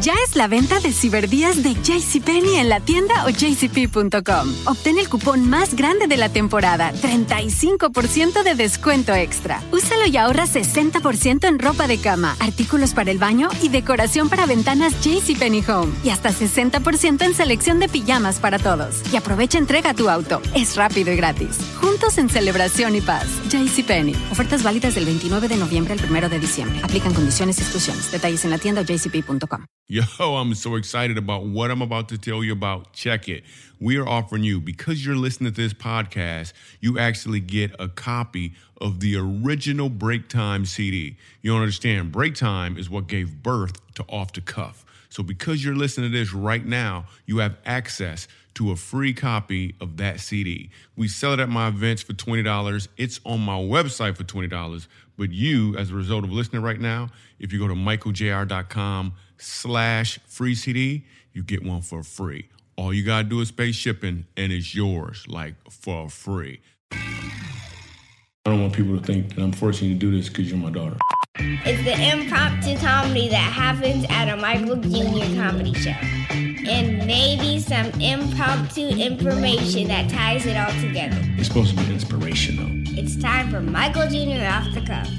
Ya 0.00 0.12
es 0.24 0.36
la 0.36 0.48
venta 0.48 0.80
de 0.80 0.92
ciberdías 0.92 1.62
de 1.62 1.74
JCPenney 1.74 2.56
en 2.56 2.68
la 2.68 2.80
tienda 2.80 3.24
o 3.24 3.30
jcp.com. 3.30 4.54
Obtén 4.66 4.98
el 4.98 5.08
cupón 5.08 5.48
más 5.48 5.74
grande 5.74 6.06
de 6.06 6.16
la 6.16 6.28
temporada, 6.28 6.92
35% 6.92 8.42
de 8.42 8.54
descuento 8.54 9.14
extra. 9.14 9.62
Úsalo 9.72 10.06
y 10.06 10.16
ahorra 10.16 10.44
60% 10.44 11.48
en 11.48 11.58
ropa 11.58 11.86
de 11.86 11.98
cama, 11.98 12.36
artículos 12.38 12.92
para 12.92 13.10
el 13.10 13.18
baño 13.18 13.48
y 13.62 13.70
decoración 13.70 14.28
para 14.28 14.46
ventanas 14.46 14.92
JCPenney 15.00 15.64
Home. 15.68 15.92
Y 16.04 16.10
hasta 16.10 16.30
60% 16.30 17.24
en 17.24 17.34
selección 17.34 17.80
de 17.80 17.88
pijamas 17.88 18.38
para 18.38 18.58
todos. 18.58 19.02
Y 19.10 19.16
aprovecha 19.16 19.58
entrega 19.58 19.94
tu 19.94 20.10
auto. 20.10 20.42
Es 20.54 20.76
rápido 20.76 21.12
y 21.12 21.16
gratis. 21.16 21.58
Juntos 21.80 22.18
en 22.18 22.28
celebración 22.28 22.94
y 22.94 23.00
paz. 23.00 23.26
JCPenney. 23.48 24.14
Ofertas 24.30 24.62
válidas 24.62 24.94
del 24.94 25.06
29 25.06 25.48
de 25.48 25.56
noviembre 25.56 25.94
al 25.94 26.10
1 26.10 26.28
de 26.28 26.38
diciembre. 26.38 26.80
Aplican 26.84 27.14
condiciones 27.14 27.58
y 27.58 27.62
exclusiones. 27.62 28.12
Detalles 28.12 28.44
en 28.44 28.50
la 28.50 28.58
tienda 28.58 28.82
o 28.82 28.84
jcp.com. 28.84 29.77
Yo, 29.90 30.02
I'm 30.36 30.52
so 30.54 30.74
excited 30.74 31.16
about 31.16 31.44
what 31.44 31.70
I'm 31.70 31.80
about 31.80 32.10
to 32.10 32.18
tell 32.18 32.44
you 32.44 32.52
about. 32.52 32.92
Check 32.92 33.26
it. 33.26 33.42
We 33.80 33.96
are 33.96 34.06
offering 34.06 34.44
you, 34.44 34.60
because 34.60 35.04
you're 35.04 35.16
listening 35.16 35.50
to 35.54 35.62
this 35.62 35.72
podcast, 35.72 36.52
you 36.78 36.98
actually 36.98 37.40
get 37.40 37.74
a 37.78 37.88
copy 37.88 38.52
of 38.82 39.00
the 39.00 39.16
original 39.16 39.88
Break 39.88 40.28
Time 40.28 40.66
CD. 40.66 41.16
You 41.40 41.52
don't 41.52 41.62
understand. 41.62 42.12
Break 42.12 42.34
Time 42.34 42.76
is 42.76 42.90
what 42.90 43.06
gave 43.06 43.42
birth 43.42 43.80
to 43.94 44.04
Off 44.10 44.34
the 44.34 44.42
Cuff. 44.42 44.84
So, 45.08 45.22
because 45.22 45.64
you're 45.64 45.74
listening 45.74 46.12
to 46.12 46.18
this 46.18 46.34
right 46.34 46.66
now, 46.66 47.06
you 47.24 47.38
have 47.38 47.56
access 47.64 48.28
to 48.54 48.72
a 48.72 48.76
free 48.76 49.14
copy 49.14 49.74
of 49.80 49.96
that 49.96 50.20
CD. 50.20 50.68
We 50.96 51.08
sell 51.08 51.32
it 51.32 51.40
at 51.40 51.48
my 51.48 51.68
events 51.68 52.02
for 52.02 52.12
$20. 52.12 52.88
It's 52.98 53.20
on 53.24 53.40
my 53.40 53.56
website 53.56 54.18
for 54.18 54.24
$20. 54.24 54.86
But 55.16 55.32
you, 55.32 55.76
as 55.78 55.90
a 55.90 55.94
result 55.94 56.24
of 56.24 56.30
listening 56.30 56.62
right 56.62 56.78
now, 56.78 57.08
if 57.38 57.54
you 57.54 57.58
go 57.58 57.68
to 57.68 57.74
michaeljr.com 57.74 59.14
slash 59.38 60.18
free 60.26 60.54
CD, 60.54 61.04
you 61.32 61.42
get 61.42 61.64
one 61.64 61.82
for 61.82 62.02
free. 62.02 62.48
All 62.76 62.92
you 62.92 63.04
gotta 63.04 63.24
do 63.24 63.40
is 63.40 63.50
pay 63.50 63.72
shipping 63.72 64.26
and 64.36 64.52
it's 64.52 64.74
yours, 64.74 65.24
like 65.28 65.54
for 65.70 66.08
free. 66.08 66.60
I 66.92 68.52
don't 68.52 68.62
want 68.62 68.72
people 68.72 68.98
to 68.98 69.04
think 69.04 69.34
that 69.34 69.42
I'm 69.42 69.52
forcing 69.52 69.88
you 69.88 69.94
to 69.94 70.00
do 70.00 70.10
this 70.10 70.28
because 70.28 70.48
you're 70.48 70.58
my 70.58 70.70
daughter. 70.70 70.96
It's 71.38 71.84
the 71.84 72.18
impromptu 72.18 72.78
comedy 72.78 73.28
that 73.28 73.36
happens 73.36 74.06
at 74.08 74.28
a 74.28 74.36
Michael 74.36 74.76
Jr. 74.76 75.40
comedy 75.40 75.74
show. 75.74 75.90
And 76.30 77.06
maybe 77.06 77.60
some 77.60 77.86
impromptu 78.00 78.88
information 78.88 79.88
that 79.88 80.10
ties 80.10 80.46
it 80.46 80.56
all 80.56 80.72
together. 80.80 81.18
It's 81.36 81.48
supposed 81.48 81.76
to 81.76 81.84
be 81.84 81.92
inspirational. 81.92 82.68
It's 82.98 83.16
time 83.16 83.50
for 83.50 83.60
Michael 83.60 84.08
Jr. 84.08 84.44
off 84.46 84.72
the 84.72 84.80
cuff. 84.80 85.10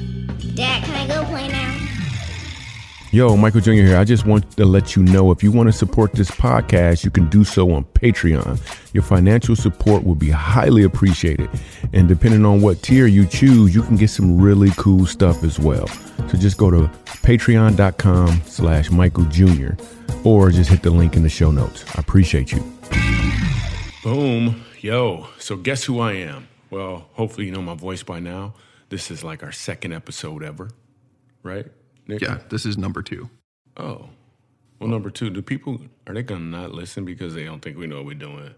Dad, 0.56 0.84
can 0.84 0.96
I 0.96 1.08
go 1.08 1.24
play 1.26 1.48
now? 1.48 1.99
Yo, 3.12 3.36
Michael 3.36 3.60
Jr. 3.60 3.72
here. 3.72 3.98
I 3.98 4.04
just 4.04 4.28
want 4.28 4.52
to 4.56 4.66
let 4.66 4.96
you 4.96 5.02
know 5.02 5.32
if 5.32 5.42
you 5.42 5.52
want 5.52 5.66
to 5.66 5.74
support 5.74 6.14
this 6.14 6.30
podcast, 6.30 7.04
you 7.04 7.10
can 7.10 7.28
do 7.28 7.44
so 7.44 7.72
on 7.72 7.84
Patreon. 7.86 8.62
Your 8.94 9.02
financial 9.02 9.56
support 9.56 10.04
will 10.04 10.14
be 10.14 10.30
highly 10.30 10.84
appreciated. 10.84 11.50
And 11.92 12.08
depending 12.08 12.46
on 12.46 12.62
what 12.62 12.84
tier 12.84 13.08
you 13.08 13.26
choose, 13.26 13.74
you 13.74 13.82
can 13.82 13.98
get 13.98 14.12
some 14.12 14.40
really 14.40 14.70
cool 14.78 15.08
stuff 15.08 15.44
as 15.44 15.58
well. 15.58 15.88
So 15.88 16.38
just 16.38 16.60
go 16.60 16.70
to 16.70 16.88
patreon.com 17.24 18.42
slash 18.46 18.92
Michael 18.92 19.26
Jr. 19.26 19.72
or 20.24 20.52
just 20.52 20.70
hit 20.70 20.84
the 20.84 20.92
link 20.92 21.16
in 21.16 21.24
the 21.24 21.30
show 21.30 21.50
notes. 21.50 21.84
I 21.96 22.02
appreciate 22.02 22.52
you. 22.52 22.62
Boom. 24.04 24.64
Yo, 24.82 25.26
so 25.40 25.56
guess 25.58 25.84
who 25.84 26.00
I 26.00 26.14
am? 26.14 26.48
Well, 26.70 27.10
hopefully 27.14 27.48
you 27.48 27.52
know 27.54 27.64
my 27.64 27.74
voice 27.74 28.04
by 28.04 28.20
now. 28.20 28.54
This 28.90 29.10
is 29.10 29.24
like 29.24 29.42
our 29.42 29.52
second 29.52 29.94
episode 29.94 30.44
ever, 30.44 30.70
right? 31.42 31.66
Nick? 32.10 32.22
Yeah, 32.22 32.40
this 32.50 32.66
is 32.66 32.78
number 32.78 33.02
two. 33.02 33.30
Oh. 33.78 34.10
Well, 34.80 34.90
number 34.90 35.10
two, 35.10 35.30
do 35.30 35.42
people, 35.42 35.80
are 36.08 36.14
they 36.14 36.24
going 36.24 36.42
to 36.42 36.48
not 36.48 36.72
listen 36.72 37.04
because 37.06 37.34
they 37.34 37.44
don't 37.46 37.62
think 37.62 37.78
we 37.78 37.86
know 37.88 37.98
what 37.98 38.06
we're 38.06 38.14
doing? 38.16 38.54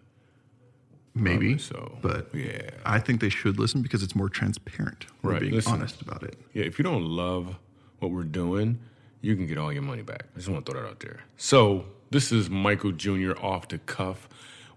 Maybe 1.13 1.55
Probably 1.55 1.57
so. 1.57 1.97
but 2.01 2.29
yeah. 2.33 2.69
I 2.85 2.99
think 2.99 3.19
they 3.21 3.29
should 3.29 3.59
listen 3.59 3.81
because 3.81 4.01
it's 4.01 4.15
more 4.15 4.29
transparent. 4.29 5.07
We're 5.21 5.31
Right, 5.33 5.41
being 5.41 5.53
listen. 5.53 5.73
honest 5.73 6.01
about 6.01 6.23
it. 6.23 6.37
Yeah, 6.53 6.63
if 6.63 6.79
you 6.79 6.83
don't 6.83 7.03
love 7.05 7.57
what 7.99 8.11
we're 8.11 8.23
doing, 8.23 8.79
you 9.21 9.35
can 9.35 9.45
get 9.45 9.57
all 9.57 9.73
your 9.73 9.81
money 9.81 10.03
back. 10.03 10.23
I 10.33 10.37
just 10.37 10.47
want 10.47 10.65
to 10.65 10.71
throw 10.71 10.81
that 10.81 10.87
out 10.87 10.99
there. 11.01 11.19
So 11.37 11.85
this 12.11 12.31
is 12.31 12.49
Michael 12.49 12.91
Jr. 12.93 13.33
off 13.41 13.67
the 13.67 13.77
cuff, 13.79 14.29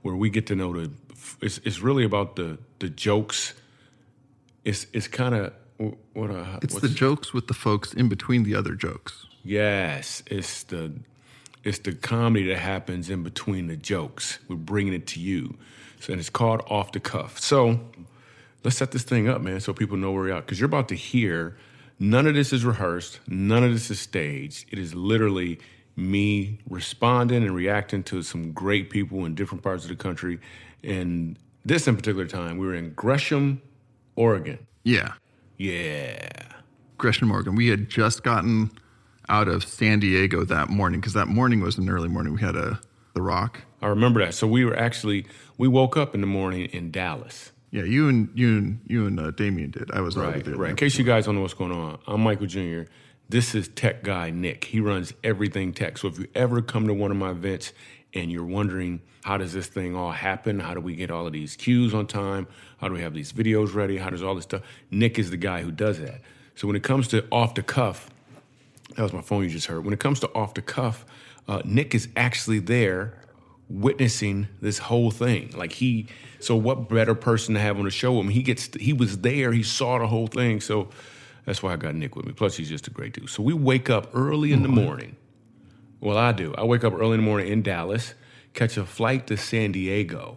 where 0.02 0.16
we 0.16 0.28
get 0.28 0.46
to 0.48 0.56
know 0.56 0.72
the. 0.72 0.90
It's, 1.40 1.58
it's 1.64 1.80
really 1.80 2.04
about 2.04 2.34
the 2.36 2.58
the 2.80 2.88
jokes. 2.90 3.54
It's 4.64 4.86
it's 4.92 5.06
kind 5.08 5.34
of 5.36 5.52
what 5.78 6.30
uh, 6.30 6.58
It's 6.62 6.78
the 6.80 6.88
jokes 6.88 7.32
with 7.32 7.48
the 7.48 7.54
folks 7.54 7.92
in 7.92 8.08
between 8.08 8.44
the 8.44 8.54
other 8.54 8.74
jokes. 8.74 9.26
Yes, 9.42 10.22
it's 10.26 10.62
the 10.64 10.92
it's 11.62 11.78
the 11.78 11.94
comedy 11.94 12.46
that 12.48 12.58
happens 12.58 13.08
in 13.10 13.22
between 13.22 13.66
the 13.68 13.76
jokes. 13.76 14.38
We're 14.48 14.56
bringing 14.56 14.94
it 14.94 15.06
to 15.08 15.20
you, 15.20 15.56
so 16.00 16.12
and 16.12 16.20
it's 16.20 16.30
called 16.30 16.62
off 16.68 16.92
the 16.92 17.00
cuff. 17.00 17.38
So 17.38 17.80
let's 18.62 18.76
set 18.76 18.92
this 18.92 19.02
thing 19.02 19.28
up, 19.28 19.40
man, 19.40 19.60
so 19.60 19.72
people 19.72 19.96
know 19.96 20.12
where 20.12 20.22
we're 20.22 20.32
at. 20.32 20.46
Because 20.46 20.60
you're 20.60 20.66
about 20.66 20.88
to 20.88 20.94
hear 20.94 21.56
none 21.98 22.26
of 22.26 22.34
this 22.34 22.52
is 22.52 22.64
rehearsed, 22.64 23.20
none 23.26 23.64
of 23.64 23.72
this 23.72 23.90
is 23.90 24.00
staged. 24.00 24.66
It 24.72 24.78
is 24.78 24.94
literally 24.94 25.58
me 25.96 26.58
responding 26.68 27.42
and 27.42 27.54
reacting 27.54 28.02
to 28.04 28.22
some 28.22 28.52
great 28.52 28.90
people 28.90 29.24
in 29.24 29.34
different 29.34 29.62
parts 29.62 29.84
of 29.84 29.90
the 29.90 29.96
country. 29.96 30.40
And 30.82 31.38
this 31.64 31.86
in 31.86 31.96
particular 31.96 32.26
time, 32.26 32.58
we 32.58 32.66
were 32.66 32.74
in 32.74 32.90
Gresham, 32.94 33.62
Oregon. 34.16 34.66
Yeah. 34.82 35.12
Yeah. 35.58 36.28
Gresham 36.98 37.30
Oregon. 37.30 37.54
We 37.54 37.68
had 37.68 37.88
just 37.88 38.22
gotten 38.22 38.70
out 39.28 39.48
of 39.48 39.64
San 39.64 40.00
Diego 40.00 40.44
that 40.44 40.68
morning 40.68 41.00
because 41.00 41.14
that 41.14 41.28
morning 41.28 41.60
was 41.60 41.78
an 41.78 41.88
early 41.88 42.08
morning. 42.08 42.34
We 42.34 42.40
had 42.40 42.56
a 42.56 42.80
The 43.14 43.22
Rock. 43.22 43.62
I 43.82 43.88
remember 43.88 44.24
that. 44.24 44.34
So 44.34 44.46
we 44.46 44.64
were 44.64 44.76
actually 44.76 45.26
we 45.58 45.68
woke 45.68 45.96
up 45.96 46.14
in 46.14 46.20
the 46.20 46.26
morning 46.26 46.66
in 46.66 46.90
Dallas. 46.90 47.52
Yeah, 47.70 47.82
you 47.84 48.08
and 48.08 48.28
you 48.34 48.58
and 48.58 48.80
you 48.86 49.06
and 49.06 49.18
uh, 49.18 49.30
Damien 49.32 49.70
did. 49.72 49.90
I 49.90 50.00
was 50.00 50.16
Right, 50.16 50.44
there. 50.44 50.54
right. 50.56 50.70
In 50.70 50.76
case 50.76 50.96
you 50.96 51.04
guys 51.04 51.26
don't 51.26 51.34
know 51.34 51.40
what's 51.40 51.54
going 51.54 51.72
on, 51.72 51.98
I'm 52.06 52.20
Michael 52.22 52.46
Jr. 52.46 52.82
This 53.28 53.54
is 53.54 53.68
tech 53.68 54.04
guy 54.04 54.30
Nick. 54.30 54.64
He 54.64 54.80
runs 54.80 55.12
everything 55.24 55.72
tech. 55.72 55.98
So 55.98 56.08
if 56.08 56.18
you 56.18 56.28
ever 56.34 56.62
come 56.62 56.86
to 56.86 56.94
one 56.94 57.10
of 57.10 57.16
my 57.16 57.30
events 57.30 57.72
and 58.14 58.30
you're 58.30 58.44
wondering 58.44 59.02
how 59.24 59.36
does 59.38 59.52
this 59.52 59.66
thing 59.66 59.96
all 59.96 60.12
happen? 60.12 60.60
How 60.60 60.74
do 60.74 60.80
we 60.80 60.94
get 60.94 61.10
all 61.10 61.26
of 61.26 61.32
these 61.32 61.56
cues 61.56 61.94
on 61.94 62.06
time? 62.06 62.46
How 62.78 62.88
do 62.88 62.94
we 62.94 63.00
have 63.00 63.14
these 63.14 63.32
videos 63.32 63.74
ready? 63.74 63.96
How 63.96 64.10
does 64.10 64.22
all 64.22 64.34
this 64.34 64.44
stuff? 64.44 64.62
Nick 64.90 65.18
is 65.18 65.30
the 65.30 65.36
guy 65.36 65.62
who 65.62 65.70
does 65.70 65.98
that. 65.98 66.20
So 66.54 66.66
when 66.66 66.76
it 66.76 66.82
comes 66.82 67.08
to 67.08 67.26
off 67.32 67.54
the 67.54 67.62
cuff, 67.62 68.10
that 68.96 69.02
was 69.02 69.12
my 69.12 69.22
phone 69.22 69.42
you 69.42 69.50
just 69.50 69.66
heard. 69.66 69.84
When 69.84 69.94
it 69.94 70.00
comes 70.00 70.20
to 70.20 70.32
off 70.34 70.54
the 70.54 70.62
cuff, 70.62 71.04
uh, 71.48 71.62
Nick 71.64 71.94
is 71.94 72.08
actually 72.16 72.60
there 72.60 73.14
witnessing 73.68 74.48
this 74.60 74.78
whole 74.78 75.10
thing. 75.10 75.52
Like 75.56 75.72
he, 75.72 76.06
so 76.38 76.54
what 76.54 76.88
better 76.88 77.14
person 77.14 77.54
to 77.54 77.60
have 77.60 77.78
on 77.78 77.84
the 77.84 77.90
show? 77.90 78.18
I 78.18 78.22
mean, 78.22 78.30
he 78.30 78.42
gets, 78.42 78.68
he 78.78 78.92
was 78.92 79.18
there, 79.18 79.52
he 79.52 79.62
saw 79.62 79.98
the 79.98 80.06
whole 80.06 80.26
thing. 80.26 80.60
So 80.60 80.90
that's 81.46 81.62
why 81.62 81.72
I 81.72 81.76
got 81.76 81.94
Nick 81.94 82.14
with 82.14 82.26
me. 82.26 82.32
Plus, 82.32 82.56
he's 82.56 82.68
just 82.68 82.86
a 82.86 82.90
great 82.90 83.14
dude. 83.14 83.30
So 83.30 83.42
we 83.42 83.54
wake 83.54 83.90
up 83.90 84.10
early 84.14 84.52
in 84.52 84.62
the 84.62 84.68
morning. 84.68 85.16
Well, 86.04 86.18
I 86.18 86.32
do. 86.32 86.54
I 86.56 86.64
wake 86.64 86.84
up 86.84 86.92
early 86.92 87.14
in 87.14 87.20
the 87.20 87.26
morning 87.26 87.48
in 87.50 87.62
Dallas, 87.62 88.14
catch 88.52 88.76
a 88.76 88.84
flight 88.84 89.26
to 89.28 89.36
San 89.38 89.72
Diego, 89.72 90.36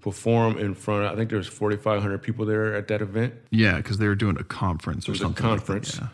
perform 0.00 0.56
in 0.56 0.74
front 0.74 1.04
of, 1.04 1.12
I 1.12 1.16
think 1.16 1.30
there's 1.30 1.48
4,500 1.48 2.18
people 2.22 2.46
there 2.46 2.74
at 2.76 2.86
that 2.88 3.02
event. 3.02 3.34
Yeah, 3.50 3.76
because 3.78 3.98
they 3.98 4.06
were 4.06 4.14
doing 4.14 4.36
a 4.38 4.44
conference 4.44 5.08
or 5.08 5.10
It 5.10 5.14
was 5.14 5.20
a 5.20 5.24
something. 5.24 5.44
like 5.46 5.58
that, 5.58 5.66
conference 5.66 5.98
yeah. 5.98 6.08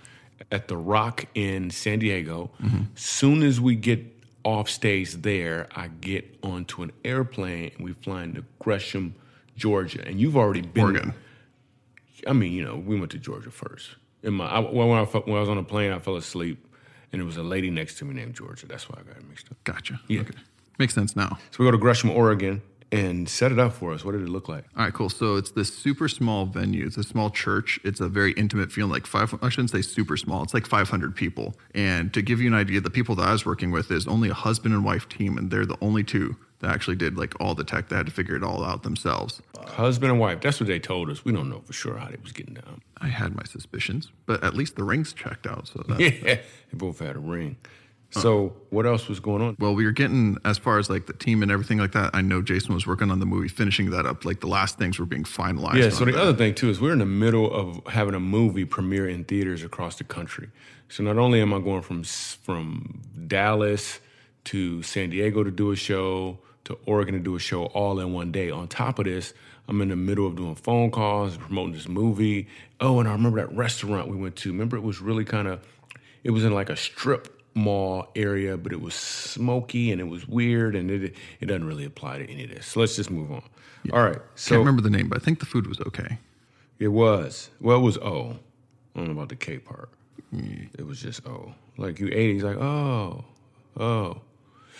at 0.50 0.68
the 0.68 0.76
Rock 0.78 1.26
in 1.34 1.70
San 1.70 1.98
Diego. 1.98 2.50
Mm-hmm. 2.62 2.82
Soon 2.94 3.42
as 3.42 3.60
we 3.60 3.76
get 3.76 4.00
off 4.44 4.70
stage 4.70 5.12
there, 5.14 5.68
I 5.76 5.88
get 5.88 6.38
onto 6.42 6.82
an 6.82 6.92
airplane 7.04 7.72
and 7.76 7.84
we 7.84 7.92
fly 7.92 8.22
into 8.22 8.44
Gresham, 8.60 9.14
Georgia. 9.56 10.06
And 10.06 10.18
you've 10.18 10.36
already 10.38 10.62
been. 10.62 10.84
Oregon. 10.84 11.14
I 12.26 12.32
mean, 12.32 12.52
you 12.52 12.64
know, 12.64 12.76
we 12.76 12.98
went 12.98 13.10
to 13.12 13.18
Georgia 13.18 13.50
first. 13.50 13.90
In 14.22 14.34
my, 14.34 14.46
I, 14.46 14.58
when, 14.60 14.88
I, 14.98 15.02
when 15.04 15.36
I 15.36 15.40
was 15.40 15.48
on 15.50 15.58
a 15.58 15.62
plane, 15.62 15.92
I 15.92 15.98
fell 15.98 16.16
asleep, 16.16 16.65
and 17.16 17.22
there 17.22 17.26
was 17.26 17.38
a 17.38 17.42
lady 17.42 17.70
next 17.70 17.96
to 17.96 18.04
me 18.04 18.14
named 18.14 18.34
Georgia. 18.34 18.66
That's 18.66 18.90
why 18.90 18.98
I 19.00 19.02
got 19.02 19.16
it 19.16 19.26
mixed 19.26 19.50
up. 19.50 19.56
Gotcha. 19.64 19.98
Yeah. 20.06 20.20
Okay. 20.20 20.34
Makes 20.78 20.92
sense 20.92 21.16
now. 21.16 21.38
So 21.50 21.56
we 21.58 21.64
go 21.64 21.70
to 21.70 21.78
Gresham, 21.78 22.10
Oregon, 22.10 22.60
and 22.92 23.26
set 23.26 23.52
it 23.52 23.58
up 23.58 23.72
for 23.72 23.94
us. 23.94 24.04
What 24.04 24.12
did 24.12 24.20
it 24.20 24.28
look 24.28 24.50
like? 24.50 24.64
All 24.76 24.84
right, 24.84 24.92
cool. 24.92 25.08
So 25.08 25.36
it's 25.36 25.50
this 25.52 25.74
super 25.74 26.08
small 26.08 26.44
venue. 26.44 26.84
It's 26.84 26.98
a 26.98 27.02
small 27.02 27.30
church. 27.30 27.80
It's 27.84 28.00
a 28.00 28.08
very 28.08 28.32
intimate 28.32 28.70
feeling, 28.70 28.92
like 28.92 29.06
five. 29.06 29.34
I 29.40 29.48
shouldn't 29.48 29.70
say 29.70 29.80
super 29.80 30.18
small. 30.18 30.42
It's 30.42 30.52
like 30.52 30.66
500 30.66 31.16
people. 31.16 31.54
And 31.74 32.12
to 32.12 32.20
give 32.20 32.38
you 32.38 32.48
an 32.48 32.54
idea, 32.54 32.82
the 32.82 32.90
people 32.90 33.14
that 33.14 33.26
I 33.26 33.32
was 33.32 33.46
working 33.46 33.70
with 33.70 33.90
is 33.90 34.06
only 34.06 34.28
a 34.28 34.34
husband 34.34 34.74
and 34.74 34.84
wife 34.84 35.08
team, 35.08 35.38
and 35.38 35.50
they're 35.50 35.64
the 35.64 35.78
only 35.80 36.04
two 36.04 36.36
that 36.60 36.70
actually 36.70 36.96
did 36.96 37.16
like 37.16 37.34
all 37.40 37.54
the 37.54 37.64
tech. 37.64 37.88
They 37.88 37.96
had 37.96 38.06
to 38.06 38.12
figure 38.12 38.36
it 38.36 38.42
all 38.42 38.64
out 38.64 38.82
themselves. 38.82 39.42
Husband 39.66 40.10
and 40.10 40.20
wife. 40.20 40.40
That's 40.40 40.58
what 40.60 40.66
they 40.68 40.78
told 40.78 41.10
us. 41.10 41.24
We 41.24 41.32
don't 41.32 41.50
know 41.50 41.60
for 41.60 41.72
sure 41.72 41.96
how 41.96 42.08
they 42.08 42.16
was 42.22 42.32
getting 42.32 42.54
down. 42.54 42.80
I 42.98 43.08
had 43.08 43.34
my 43.34 43.44
suspicions, 43.44 44.10
but 44.24 44.42
at 44.42 44.54
least 44.54 44.76
the 44.76 44.84
rings 44.84 45.12
checked 45.12 45.46
out. 45.46 45.68
So 45.68 45.84
that, 45.88 46.00
Yeah, 46.00 46.10
they 46.36 46.40
both 46.72 46.98
had 46.98 47.16
a 47.16 47.20
ring. 47.20 47.56
So 48.10 48.56
what 48.70 48.86
else 48.86 49.08
was 49.08 49.20
going 49.20 49.42
on? 49.42 49.56
Well, 49.58 49.74
we 49.74 49.84
were 49.84 49.92
getting 49.92 50.38
as 50.44 50.56
far 50.56 50.78
as 50.78 50.88
like 50.88 51.06
the 51.06 51.12
team 51.12 51.42
and 51.42 51.50
everything 51.50 51.76
like 51.78 51.92
that. 51.92 52.14
I 52.14 52.22
know 52.22 52.40
Jason 52.40 52.72
was 52.72 52.86
working 52.86 53.10
on 53.10 53.20
the 53.20 53.26
movie, 53.26 53.48
finishing 53.48 53.90
that 53.90 54.06
up. 54.06 54.24
Like 54.24 54.40
the 54.40 54.46
last 54.46 54.78
things 54.78 54.98
were 54.98 55.04
being 55.04 55.24
finalized. 55.24 55.82
Yeah. 55.82 55.90
So 55.90 56.04
the 56.04 56.12
that. 56.12 56.20
other 56.20 56.34
thing 56.34 56.54
too 56.54 56.70
is 56.70 56.80
we're 56.80 56.92
in 56.92 57.00
the 57.00 57.04
middle 57.04 57.52
of 57.52 57.80
having 57.88 58.14
a 58.14 58.20
movie 58.20 58.64
premiere 58.64 59.08
in 59.08 59.24
theaters 59.24 59.62
across 59.62 59.96
the 59.96 60.04
country. 60.04 60.48
So 60.88 61.02
not 61.02 61.18
only 61.18 61.42
am 61.42 61.52
I 61.52 61.58
going 61.60 61.82
from 61.82 62.04
from 62.04 63.02
Dallas 63.26 64.00
to 64.46 64.82
San 64.82 65.10
Diego 65.10 65.44
to 65.44 65.50
do 65.50 65.70
a 65.70 65.76
show, 65.76 66.38
to 66.64 66.78
Oregon 66.86 67.14
to 67.14 67.20
do 67.20 67.36
a 67.36 67.38
show 67.38 67.66
all 67.66 68.00
in 68.00 68.12
one 68.12 68.32
day. 68.32 68.50
On 68.50 68.66
top 68.68 68.98
of 68.98 69.04
this, 69.04 69.34
I'm 69.68 69.80
in 69.80 69.88
the 69.88 69.96
middle 69.96 70.26
of 70.26 70.36
doing 70.36 70.54
phone 70.54 70.90
calls, 70.90 71.36
promoting 71.36 71.74
this 71.74 71.88
movie. 71.88 72.48
Oh, 72.80 73.00
and 73.00 73.08
I 73.08 73.12
remember 73.12 73.40
that 73.40 73.54
restaurant 73.56 74.08
we 74.08 74.16
went 74.16 74.36
to. 74.36 74.50
Remember, 74.50 74.76
it 74.76 74.82
was 74.82 75.00
really 75.00 75.24
kind 75.24 75.48
of, 75.48 75.60
it 76.24 76.30
was 76.30 76.44
in 76.44 76.52
like 76.52 76.70
a 76.70 76.76
strip 76.76 77.42
mall 77.54 78.10
area, 78.14 78.56
but 78.56 78.72
it 78.72 78.80
was 78.80 78.94
smoky 78.94 79.90
and 79.90 80.00
it 80.00 80.04
was 80.04 80.28
weird, 80.28 80.76
and 80.76 80.90
it 80.90 81.14
it 81.40 81.46
doesn't 81.46 81.64
really 81.66 81.84
apply 81.84 82.18
to 82.18 82.30
any 82.30 82.44
of 82.44 82.50
this. 82.50 82.66
So 82.66 82.80
let's 82.80 82.96
just 82.96 83.10
move 83.10 83.32
on. 83.32 83.42
All 83.92 84.02
right. 84.02 84.18
So 84.34 84.50
Can't 84.50 84.60
remember 84.60 84.82
the 84.82 84.90
name, 84.90 85.08
but 85.08 85.18
I 85.20 85.24
think 85.24 85.40
the 85.40 85.46
food 85.46 85.66
was 85.66 85.80
okay. 85.80 86.18
it 86.78 86.88
was. 86.88 87.50
Well, 87.60 87.78
it 87.78 87.82
was 87.82 87.98
O. 87.98 88.38
I 88.94 88.98
don't 88.98 89.06
know 89.06 89.12
about 89.12 89.28
the 89.28 89.36
K 89.36 89.58
part. 89.58 89.90
Mm. 90.34 90.68
It 90.78 90.86
was 90.86 91.00
just 91.00 91.26
O. 91.26 91.54
Like 91.78 91.98
you 92.00 92.08
ate 92.08 92.30
it, 92.30 92.34
he's 92.34 92.42
like, 92.44 92.56
oh, 92.56 93.24
oh. 93.78 94.20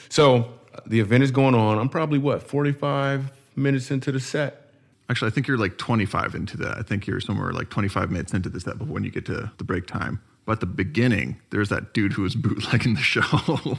So 0.09 0.53
the 0.87 1.01
event 1.01 1.25
is 1.25 1.31
going 1.31 1.55
on. 1.55 1.79
I'm 1.79 1.89
probably 1.89 2.19
what, 2.19 2.43
45 2.43 3.31
minutes 3.57 3.91
into 3.91 4.13
the 4.13 4.21
set. 4.21 4.71
Actually, 5.09 5.31
I 5.31 5.35
think 5.35 5.47
you're 5.47 5.59
like 5.59 5.79
25 5.79 6.35
into 6.35 6.57
that. 6.59 6.79
I 6.79 6.83
think 6.83 7.07
you're 7.07 7.21
somewhere 7.21 7.53
like 7.53 7.71
25 7.71 8.11
minutes 8.11 8.35
into 8.35 8.49
the 8.49 8.61
set 8.61 8.79
before 8.79 8.95
when 8.95 9.05
you 9.05 9.11
get 9.11 9.25
to 9.27 9.51
the 9.59 9.65
break 9.65 9.87
time. 9.87 10.21
But 10.45 10.53
at 10.53 10.61
the 10.61 10.67
beginning, 10.67 11.41
there's 11.51 11.69
that 11.71 11.93
dude 11.93 12.13
who 12.13 12.23
was 12.23 12.35
bootlegging 12.37 12.95
the 12.95 13.01
show. 13.01 13.23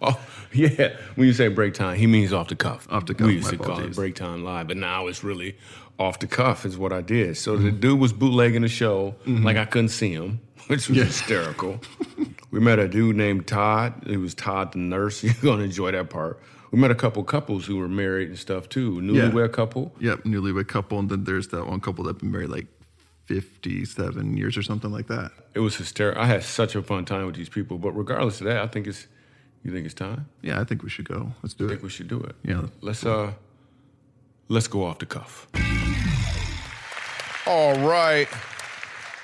Oh, 0.00 0.20
yeah. 0.52 0.96
When 1.16 1.26
you 1.26 1.32
say 1.32 1.48
break 1.48 1.74
time, 1.74 1.96
he 1.96 2.06
means 2.06 2.32
off 2.32 2.48
the 2.48 2.54
cuff. 2.54 2.86
Off 2.90 3.06
the 3.06 3.14
cuff, 3.14 3.26
We 3.26 3.34
used 3.34 3.50
to 3.50 3.56
call 3.56 3.80
it 3.80 3.94
break 3.94 4.14
time 4.14 4.44
live, 4.44 4.68
but 4.68 4.76
now 4.76 5.06
it's 5.06 5.24
really 5.24 5.56
off 5.98 6.20
the 6.20 6.26
cuff 6.26 6.64
is 6.64 6.78
what 6.78 6.92
I 6.92 7.00
did. 7.00 7.36
So 7.36 7.56
the 7.56 7.72
dude 7.72 7.98
was 7.98 8.12
bootlegging 8.12 8.62
the 8.62 8.68
show, 8.68 9.16
mm-hmm. 9.24 9.44
like 9.44 9.56
I 9.56 9.64
couldn't 9.64 9.88
see 9.88 10.12
him, 10.12 10.40
which 10.68 10.88
was 10.88 10.98
hysterical. 10.98 11.80
we 12.50 12.60
met 12.60 12.78
a 12.78 12.86
dude 12.86 13.16
named 13.16 13.46
Todd. 13.46 14.04
He 14.06 14.16
was 14.16 14.34
Todd 14.34 14.72
the 14.72 14.78
nurse. 14.78 15.22
You're 15.24 15.34
gonna 15.42 15.64
enjoy 15.64 15.92
that 15.92 16.10
part. 16.10 16.40
We 16.70 16.78
met 16.78 16.90
a 16.90 16.94
couple 16.94 17.24
couples 17.24 17.64
who 17.64 17.76
were 17.76 17.88
married 17.88 18.28
and 18.28 18.38
stuff 18.38 18.68
too. 18.68 19.00
Newlywed 19.00 19.52
couple. 19.52 19.94
yep, 19.98 20.24
newlywed 20.24 20.68
couple. 20.68 20.98
And 20.98 21.08
then 21.08 21.24
there's 21.24 21.48
that 21.48 21.66
one 21.66 21.80
couple 21.80 22.04
that 22.04 22.18
been 22.18 22.30
married 22.30 22.50
like 22.50 22.66
57 23.24 24.36
years 24.36 24.56
or 24.56 24.62
something 24.62 24.90
like 24.90 25.06
that. 25.06 25.32
It 25.54 25.60
was 25.60 25.76
hysterical. 25.76 26.20
I 26.20 26.26
had 26.26 26.42
such 26.42 26.74
a 26.74 26.82
fun 26.82 27.06
time 27.06 27.24
with 27.24 27.36
these 27.36 27.48
people. 27.48 27.78
But 27.78 27.92
regardless 27.92 28.40
of 28.40 28.46
that, 28.46 28.58
I 28.58 28.66
think 28.66 28.86
it's. 28.86 29.06
You 29.64 29.72
think 29.72 29.86
it's 29.86 29.94
time? 29.94 30.28
Yeah, 30.40 30.60
I 30.60 30.64
think 30.64 30.82
we 30.82 30.90
should 30.90 31.08
go. 31.08 31.32
Let's 31.42 31.52
do 31.54 31.64
I 31.64 31.66
it. 31.66 31.70
I 31.70 31.74
think 31.74 31.82
we 31.82 31.88
should 31.88 32.08
do 32.08 32.20
it. 32.20 32.36
Yeah. 32.44 32.66
Let's 32.82 33.04
uh. 33.04 33.32
Let's 34.48 34.68
go 34.68 34.84
off 34.84 34.98
the 34.98 35.06
cuff. 35.06 35.46
All 37.46 37.74
right. 37.80 38.28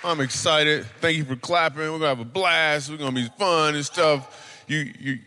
I'm 0.04 0.20
excited. 0.20 0.84
Thank 1.00 1.16
you 1.16 1.24
for 1.24 1.34
clapping. 1.34 1.78
We're 1.78 1.92
gonna 1.92 2.08
have 2.08 2.20
a 2.20 2.26
blast. 2.26 2.90
We're 2.90 2.98
gonna 2.98 3.12
be 3.12 3.30
fun 3.38 3.74
and 3.74 3.86
stuff. 3.86 4.62
You 4.68 4.92
you 5.00 5.18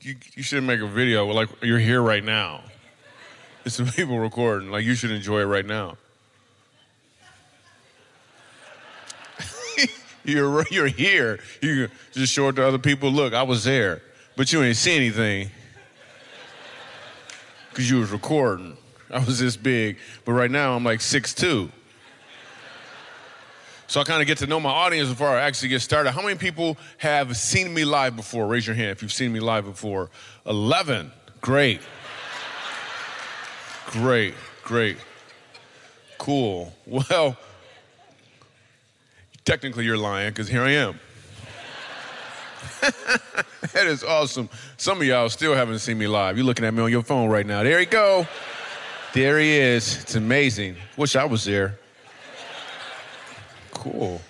you, 0.00 0.14
you 0.34 0.42
should 0.44 0.62
make 0.62 0.80
a 0.80 0.86
video 0.86 1.26
like 1.26 1.48
you're 1.62 1.80
here 1.80 2.00
right 2.00 2.22
now. 2.22 2.62
There's 3.64 3.74
some 3.74 3.86
people 3.88 4.20
recording. 4.20 4.70
Like 4.70 4.84
you 4.84 4.94
should 4.94 5.10
enjoy 5.10 5.40
it 5.40 5.46
right 5.46 5.66
now. 5.66 5.96
you're 10.24 10.64
you're 10.70 10.86
here. 10.86 11.40
You 11.60 11.88
just 12.12 12.32
show 12.32 12.48
it 12.50 12.52
to 12.54 12.64
other 12.64 12.78
people. 12.78 13.10
Look, 13.10 13.34
I 13.34 13.42
was 13.42 13.64
there, 13.64 14.00
but 14.36 14.52
you 14.52 14.62
ain't 14.62 14.76
see 14.76 14.94
anything 14.94 15.50
because 17.70 17.90
you 17.90 17.98
was 17.98 18.12
recording. 18.12 18.76
I 19.12 19.24
was 19.24 19.40
this 19.40 19.56
big, 19.56 19.98
but 20.24 20.34
right 20.34 20.52
now 20.52 20.76
I'm 20.76 20.84
like 20.84 21.00
six 21.00 21.34
two. 21.34 21.72
So 23.90 24.00
I 24.00 24.04
kind 24.04 24.20
of 24.20 24.28
get 24.28 24.38
to 24.38 24.46
know 24.46 24.60
my 24.60 24.70
audience 24.70 25.08
before 25.08 25.26
I 25.30 25.40
actually 25.40 25.70
get 25.70 25.82
started. 25.82 26.12
How 26.12 26.22
many 26.22 26.36
people 26.36 26.78
have 26.98 27.36
seen 27.36 27.74
me 27.74 27.84
live 27.84 28.14
before? 28.14 28.46
Raise 28.46 28.64
your 28.64 28.76
hand 28.76 28.90
if 28.90 29.02
you've 29.02 29.12
seen 29.12 29.32
me 29.32 29.40
live 29.40 29.64
before. 29.64 30.10
11. 30.46 31.10
Great. 31.40 31.80
Great, 33.86 34.34
great. 34.62 34.96
Cool. 36.18 36.72
Well, 36.86 37.36
technically 39.44 39.86
you're 39.86 39.98
lying 39.98 40.30
because 40.30 40.46
here 40.46 40.62
I 40.62 40.70
am. 40.70 41.00
that 43.72 43.86
is 43.88 44.04
awesome. 44.04 44.48
Some 44.76 45.00
of 45.00 45.06
y'all 45.08 45.28
still 45.30 45.56
haven't 45.56 45.80
seen 45.80 45.98
me 45.98 46.06
live. 46.06 46.36
You're 46.36 46.46
looking 46.46 46.64
at 46.64 46.72
me 46.72 46.80
on 46.80 46.92
your 46.92 47.02
phone 47.02 47.28
right 47.28 47.44
now. 47.44 47.64
There 47.64 47.80
you 47.80 47.86
go. 47.86 48.28
There 49.14 49.40
he 49.40 49.58
is. 49.58 50.00
It's 50.00 50.14
amazing. 50.14 50.76
Wish 50.96 51.16
I 51.16 51.24
was 51.24 51.44
there. 51.44 51.79
Cool. 53.80 54.20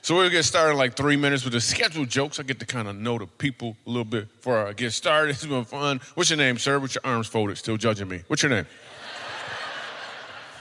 So 0.00 0.14
we'll 0.14 0.30
get 0.30 0.44
started 0.44 0.72
in 0.72 0.78
like 0.78 0.94
three 0.94 1.16
minutes 1.16 1.42
with 1.42 1.54
the 1.54 1.60
scheduled 1.60 2.08
jokes. 2.08 2.38
I 2.38 2.44
get 2.44 2.60
to 2.60 2.66
kind 2.66 2.86
of 2.86 2.94
know 2.94 3.18
the 3.18 3.26
people 3.26 3.76
a 3.84 3.90
little 3.90 4.04
bit 4.04 4.28
before 4.28 4.64
I 4.64 4.72
get 4.72 4.92
started. 4.92 5.30
It's 5.34 5.44
been 5.44 5.64
fun. 5.64 6.00
What's 6.14 6.30
your 6.30 6.36
name, 6.36 6.56
sir? 6.58 6.78
With 6.78 6.94
your 6.94 7.02
arms 7.04 7.26
folded, 7.26 7.58
still 7.58 7.76
judging 7.76 8.06
me. 8.06 8.22
What's 8.28 8.44
your 8.44 8.50
name? 8.50 8.66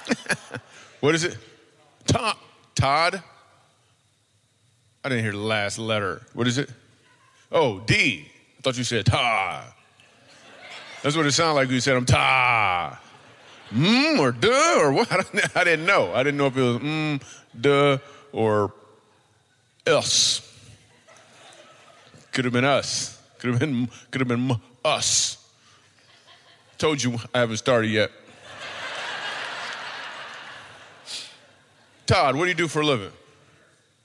what 1.01 1.13
is 1.13 1.23
it? 1.23 1.37
Todd. 2.07 2.35
Todd? 2.73 3.21
I 5.03 5.09
didn't 5.09 5.23
hear 5.23 5.33
the 5.33 5.37
last 5.37 5.77
letter. 5.77 6.23
What 6.33 6.47
is 6.47 6.57
it? 6.57 6.71
Oh, 7.51 7.79
D. 7.81 8.27
I 8.57 8.61
thought 8.61 8.75
you 8.75 8.83
said 8.83 9.05
Todd. 9.05 9.65
That's 11.03 11.15
what 11.15 11.27
it 11.27 11.31
sounded 11.33 11.53
like 11.53 11.67
when 11.67 11.75
you 11.75 11.81
said 11.81 11.95
I'm 11.95 12.07
Todd. 12.07 12.97
Mm 13.73 14.19
or 14.19 14.31
duh 14.31 14.77
or 14.79 14.91
what? 14.93 15.11
I 15.57 15.63
didn't- 15.63 15.85
know. 15.85 16.13
I 16.13 16.23
didn't 16.23 16.37
know 16.37 16.45
if 16.47 16.57
it 16.57 16.61
was 16.61 16.77
mm, 16.77 17.21
duh 17.59 17.97
or 18.31 18.71
us. 19.87 20.41
Could 22.31 22.45
have 22.45 22.53
been 22.53 22.65
us. 22.65 23.19
Could 23.39 23.51
have 23.51 23.59
been 23.59 23.89
could 24.11 24.21
have 24.21 24.27
been 24.27 24.51
us. 24.85 25.37
Told 26.77 27.01
you 27.01 27.17
I 27.33 27.39
haven't 27.39 27.57
started 27.57 27.89
yet. 27.89 28.11
Todd, 32.05 32.35
what 32.35 32.43
do 32.43 32.49
you 32.49 32.55
do 32.55 32.67
for 32.67 32.81
a 32.81 32.85
living? 32.85 33.11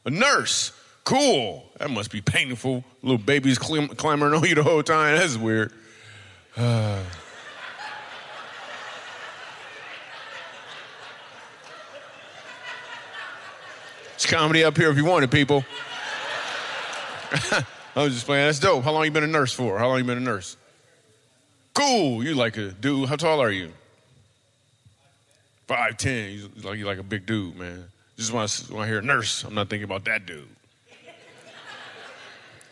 A 0.04 0.10
nurse. 0.10 0.72
Cool. 1.04 1.64
That 1.78 1.90
must 1.90 2.10
be 2.10 2.20
painful. 2.20 2.84
Little 3.02 3.18
babies 3.18 3.58
clim- 3.58 3.88
clambering 3.88 4.34
on 4.40 4.44
you 4.48 4.54
the 4.54 4.62
whole 4.62 4.82
time. 4.82 5.16
That's 5.16 5.36
weird. 5.36 5.72
It's 14.18 14.26
comedy 14.26 14.64
up 14.64 14.76
here 14.76 14.90
if 14.90 14.96
you 14.96 15.04
want 15.04 15.22
it, 15.22 15.30
people. 15.30 15.64
I 17.94 18.02
was 18.02 18.14
just 18.14 18.26
playing. 18.26 18.46
That's 18.46 18.58
dope. 18.58 18.82
How 18.82 18.90
long 18.90 19.04
you 19.04 19.12
been 19.12 19.22
a 19.22 19.28
nurse 19.28 19.52
for? 19.52 19.78
How 19.78 19.86
long 19.86 19.98
you 19.98 20.02
been 20.02 20.18
a 20.18 20.20
nurse? 20.20 20.56
Cool. 21.72 22.24
You 22.24 22.34
like 22.34 22.56
a 22.56 22.72
dude. 22.72 23.08
How 23.08 23.14
tall 23.14 23.40
are 23.40 23.52
you? 23.52 23.72
Five 25.68 25.98
ten. 25.98 26.32
You 26.32 26.50
like 26.64 26.78
you 26.78 26.84
like 26.84 26.98
a 26.98 27.04
big 27.04 27.26
dude, 27.26 27.54
man. 27.54 27.84
Just 28.16 28.32
want 28.32 28.50
to 28.50 28.74
when 28.74 28.82
I 28.82 28.88
hear 28.88 29.00
nurse, 29.00 29.44
I'm 29.44 29.54
not 29.54 29.70
thinking 29.70 29.84
about 29.84 30.04
that 30.06 30.26
dude. 30.26 30.48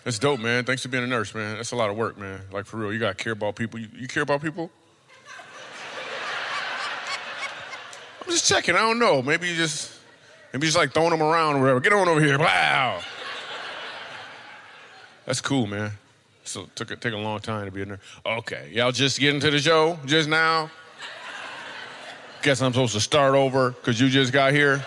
That's 0.02 0.18
dope, 0.18 0.40
man. 0.40 0.64
Thanks 0.64 0.82
for 0.82 0.88
being 0.88 1.04
a 1.04 1.06
nurse, 1.06 1.32
man. 1.32 1.58
That's 1.58 1.70
a 1.70 1.76
lot 1.76 1.90
of 1.90 1.96
work, 1.96 2.18
man. 2.18 2.40
Like 2.50 2.66
for 2.66 2.78
real, 2.78 2.92
you 2.92 2.98
gotta 2.98 3.14
care 3.14 3.34
about 3.34 3.54
people. 3.54 3.78
You, 3.78 3.86
you 3.96 4.08
care 4.08 4.24
about 4.24 4.42
people? 4.42 4.68
I'm 8.24 8.32
just 8.32 8.48
checking. 8.48 8.74
I 8.74 8.78
don't 8.78 8.98
know. 8.98 9.22
Maybe 9.22 9.48
you 9.48 9.54
just 9.54 9.95
maybe 10.56 10.68
you 10.68 10.72
just 10.72 10.78
like 10.78 10.94
throwing 10.94 11.10
them 11.10 11.22
around 11.22 11.56
or 11.56 11.60
whatever. 11.60 11.80
Get 11.80 11.92
on 11.92 12.08
over 12.08 12.18
here. 12.18 12.38
Wow. 12.38 13.02
That's 15.26 15.42
cool, 15.42 15.66
man. 15.66 15.90
So 16.44 16.62
it 16.62 16.74
took 16.74 16.90
a, 16.90 16.96
take 16.96 17.12
a 17.12 17.18
long 17.18 17.40
time 17.40 17.66
to 17.66 17.70
be 17.70 17.82
in 17.82 17.88
there. 17.88 18.00
Okay, 18.24 18.70
y'all 18.72 18.90
just 18.90 19.20
getting 19.20 19.38
to 19.40 19.50
the 19.50 19.58
show 19.58 19.98
just 20.06 20.30
now. 20.30 20.70
Guess 22.40 22.62
I'm 22.62 22.72
supposed 22.72 22.94
to 22.94 23.00
start 23.00 23.34
over 23.34 23.72
because 23.72 24.00
you 24.00 24.08
just 24.08 24.32
got 24.32 24.54
here. 24.54 24.82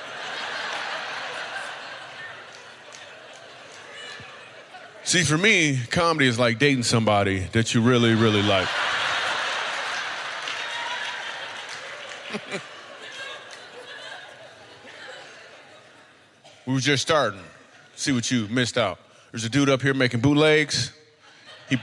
See, 5.03 5.23
for 5.23 5.37
me, 5.37 5.79
comedy 5.91 6.27
is 6.27 6.39
like 6.39 6.57
dating 6.57 6.83
somebody 6.83 7.41
that 7.51 7.75
you 7.75 7.81
really, 7.81 8.15
really 8.15 8.41
like. 8.41 8.67
Were 16.79 16.83
just 16.83 17.01
starting. 17.01 17.41
See 17.97 18.13
what 18.13 18.31
you 18.31 18.47
missed 18.47 18.77
out. 18.77 18.99
There's 19.31 19.43
a 19.43 19.49
dude 19.49 19.69
up 19.69 19.81
here 19.81 19.93
making 19.93 20.21
bootlegs. 20.21 20.93
He, 21.69 21.75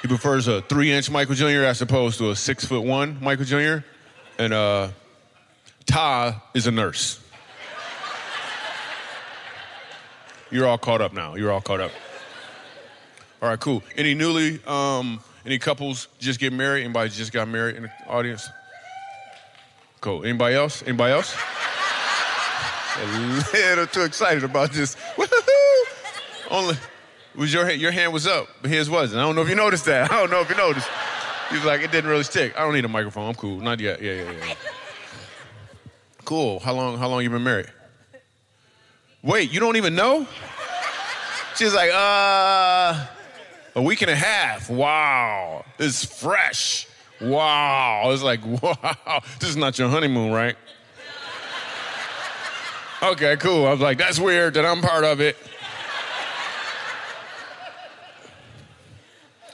he 0.00 0.08
prefers 0.08 0.48
a 0.48 0.62
three 0.62 0.90
inch 0.90 1.10
Michael 1.10 1.34
Jr. 1.34 1.64
as 1.64 1.82
opposed 1.82 2.16
to 2.16 2.30
a 2.30 2.36
six 2.36 2.64
foot 2.64 2.82
one 2.82 3.18
Michael 3.20 3.44
Jr. 3.44 3.84
And 4.38 4.54
uh, 4.54 4.88
Ty 5.84 6.40
is 6.54 6.66
a 6.66 6.70
nurse. 6.70 7.20
You're 10.50 10.66
all 10.66 10.78
caught 10.78 11.02
up 11.02 11.12
now. 11.12 11.34
You're 11.34 11.52
all 11.52 11.60
caught 11.60 11.80
up. 11.80 11.90
All 13.42 13.50
right, 13.50 13.60
cool. 13.60 13.82
Any 13.98 14.14
newly, 14.14 14.60
um, 14.66 15.20
any 15.44 15.58
couples 15.58 16.08
just 16.18 16.40
get 16.40 16.54
married? 16.54 16.84
Anybody 16.84 17.10
just 17.10 17.34
got 17.34 17.48
married 17.48 17.76
in 17.76 17.82
the 17.82 17.90
audience? 18.08 18.48
Cool. 20.00 20.24
Anybody 20.24 20.54
else? 20.54 20.82
Anybody 20.86 21.12
else? 21.12 21.36
A 23.02 23.50
little 23.52 23.86
too 23.86 24.02
excited 24.02 24.44
about 24.44 24.72
this. 24.72 24.96
Only, 26.50 26.76
was 27.34 27.52
your 27.52 27.70
your 27.70 27.90
hand 27.90 28.12
was 28.12 28.26
up, 28.26 28.48
but 28.62 28.70
his 28.70 28.88
wasn't. 28.88 29.20
I 29.20 29.24
don't 29.24 29.34
know 29.34 29.42
if 29.42 29.48
you 29.48 29.54
noticed 29.54 29.84
that. 29.86 30.10
I 30.10 30.16
don't 30.16 30.30
know 30.30 30.40
if 30.40 30.50
you 30.50 30.56
noticed. 30.56 30.88
He 31.50 31.56
was 31.56 31.64
like, 31.64 31.80
it 31.80 31.90
didn't 31.90 32.10
really 32.10 32.24
stick. 32.24 32.56
I 32.58 32.60
don't 32.60 32.74
need 32.74 32.84
a 32.84 32.88
microphone. 32.88 33.28
I'm 33.28 33.34
cool. 33.34 33.58
Not 33.60 33.80
yet. 33.80 34.02
Yeah, 34.02 34.12
yeah, 34.12 34.32
yeah. 34.32 34.54
Cool. 36.24 36.58
How 36.60 36.74
long? 36.74 36.98
How 36.98 37.08
long 37.08 37.22
you 37.22 37.30
been 37.30 37.44
married? 37.44 37.70
Wait, 39.22 39.52
you 39.52 39.60
don't 39.60 39.76
even 39.76 39.94
know? 39.94 40.26
She's 41.56 41.74
like, 41.74 41.90
uh, 41.92 43.06
a 43.74 43.82
week 43.82 44.02
and 44.02 44.10
a 44.10 44.16
half. 44.16 44.70
Wow, 44.70 45.64
it's 45.78 46.04
fresh. 46.04 46.86
Wow. 47.20 48.10
It's 48.12 48.22
like, 48.22 48.44
wow. 48.62 49.22
This 49.40 49.50
is 49.50 49.56
not 49.56 49.78
your 49.78 49.88
honeymoon, 49.88 50.32
right? 50.32 50.56
Okay, 53.02 53.36
cool. 53.36 53.66
I 53.66 53.70
was 53.70 53.80
like, 53.80 53.98
that's 53.98 54.18
weird 54.18 54.54
that 54.54 54.64
I'm 54.64 54.80
part 54.80 55.04
of 55.04 55.20
it. 55.20 55.36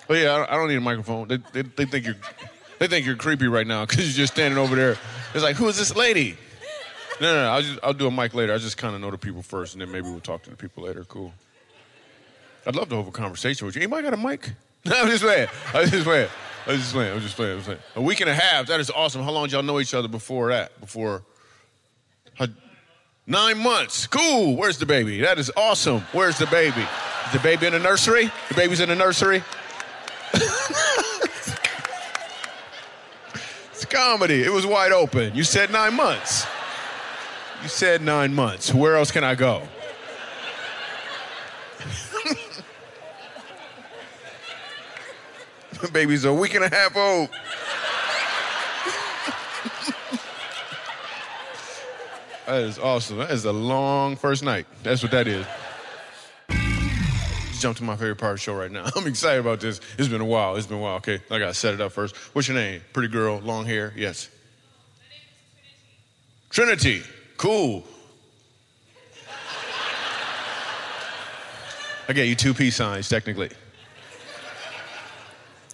But 0.07 0.19
yeah, 0.19 0.47
I 0.49 0.57
don't 0.57 0.69
need 0.69 0.77
a 0.77 0.81
microphone. 0.81 1.29
They, 1.29 1.39
they, 1.53 1.63
they 1.63 1.85
think 1.87 2.07
you're 2.07 2.17
they 2.79 2.87
think 2.89 3.07
you're 3.07 3.17
creepy 3.17 3.47
right 3.47 3.67
now 3.67 3.87
because 3.87 4.07
you're 4.07 4.25
just 4.25 4.35
standing 4.35 4.59
over 4.59 4.77
there. 4.77 4.97
It's 5.33 5.43
like, 5.43 5.57
who 5.57 5.69
is 5.69 5.79
this 5.79 5.95
lady? 5.97 6.37
No, 7.21 7.33
no, 7.33 7.43
no. 7.45 7.51
I'll, 7.51 7.63
just, 7.63 7.79
I'll 7.83 7.95
do 7.95 8.07
a 8.07 8.11
mic 8.11 8.35
later. 8.35 8.53
I 8.53 8.59
just 8.59 8.77
kind 8.77 8.95
of 8.95 9.01
know 9.01 9.11
the 9.11 9.19
people 9.19 9.43
first, 9.43 9.75
and 9.75 9.81
then 9.81 9.91
maybe 9.91 10.09
we'll 10.09 10.21
talk 10.21 10.43
to 10.43 10.51
the 10.51 10.57
people 10.57 10.85
later. 10.85 11.05
Cool. 11.05 11.33
I'd 12.67 12.77
love 12.77 12.89
to 12.91 12.97
have 12.97 13.07
a 13.07 13.13
conversation 13.13 13.67
with 13.67 13.77
you. 13.77 13.83
Anybody 13.83 14.03
got 14.03 14.15
a 14.15 14.17
mic? 14.17 14.53
No, 14.85 14.97
I'm 15.01 15.09
just 15.09 15.23
playing. 15.23 15.49
I'm 15.73 15.89
just 15.89 16.05
playing. 16.05 16.29
I'm 16.67 16.77
just 16.77 16.93
playing. 16.93 17.11
I 17.11 17.15
was 17.15 17.23
just 17.23 17.37
playing. 17.37 17.53
I 17.53 17.55
was 17.55 17.65
playing. 17.65 17.81
A 17.97 18.03
week 18.03 18.21
and 18.21 18.31
a 18.31 18.35
half. 18.35 18.67
That 18.67 18.81
is 18.81 18.91
awesome. 18.91 19.23
How 19.23 19.31
long 19.31 19.45
did 19.45 19.53
y'all 19.53 19.63
know 19.63 19.81
each 19.81 19.95
other 19.95 20.09
before 20.09 20.49
that? 20.49 20.79
Before 20.81 21.23
how, 22.35 22.47
nine 23.27 23.59
months. 23.59 24.07
Cool. 24.07 24.57
Where's 24.57 24.79
the 24.79 24.87
baby? 24.87 25.21
That 25.21 25.39
is 25.39 25.51
awesome. 25.57 26.01
Where's 26.13 26.39
the 26.39 26.47
baby? 26.47 26.87
Is 27.27 27.33
the 27.33 27.39
baby 27.41 27.67
in 27.67 27.73
the 27.73 27.79
nursery? 27.79 28.31
The 28.49 28.55
baby's 28.55 28.81
in 28.81 28.89
the 28.89 28.97
nursery. 28.97 29.43
it's 33.73 33.85
comedy. 33.87 34.43
It 34.43 34.53
was 34.53 34.67
wide 34.67 34.93
open. 34.93 35.35
You 35.35 35.45
said 35.45 35.71
nine 35.71 35.95
months. 35.95 36.47
You 37.63 37.69
said 37.69 38.03
nine 38.03 38.35
months. 38.35 38.75
Where 38.75 38.97
else 38.97 39.11
can 39.11 39.25
I 39.25 39.35
go? 39.35 39.63
The 45.81 45.91
baby's 45.91 46.25
a 46.25 46.33
week 46.33 46.55
and 46.55 46.65
a 46.65 46.75
half 46.75 46.97
old. 46.97 47.29
That 52.47 52.63
is 52.63 52.79
awesome. 52.79 53.19
That 53.19 53.31
is 53.31 53.45
a 53.45 53.53
long 53.53 54.17
first 54.17 54.43
night. 54.43 54.67
That's 54.83 55.03
what 55.03 55.13
that 55.13 55.27
is. 55.27 55.47
Jump 57.61 57.77
to 57.79 57.85
my 57.85 57.97
favorite 57.97 58.17
part 58.17 58.33
of 58.33 58.37
the 58.39 58.43
show 58.43 58.55
right 58.55 58.71
now. 58.71 58.87
I'm 58.97 59.07
excited 59.07 59.41
about 59.41 59.61
this. 59.61 59.81
It's 59.99 60.09
been 60.09 60.21
a 60.21 60.27
while. 60.27 60.57
It's 60.57 60.67
been 60.67 60.79
a 60.79 60.81
while. 60.81 60.97
Okay, 60.97 61.21
I 61.31 61.39
gotta 61.39 61.55
set 61.55 61.75
it 61.75 61.81
up 61.81 61.93
first. 61.93 62.15
What's 62.35 62.49
your 62.49 62.57
name? 62.57 62.83
Pretty 62.93 63.09
girl, 63.09 63.39
long 63.41 63.65
hair. 63.65 63.93
Yes. 63.97 64.29
Trinity. 66.51 67.03
Cool. 67.37 67.85
I 72.07 72.13
get 72.13 72.29
you 72.29 72.35
two 72.35 72.53
peace 72.53 72.77
signs, 72.77 73.09
technically. 73.09 73.51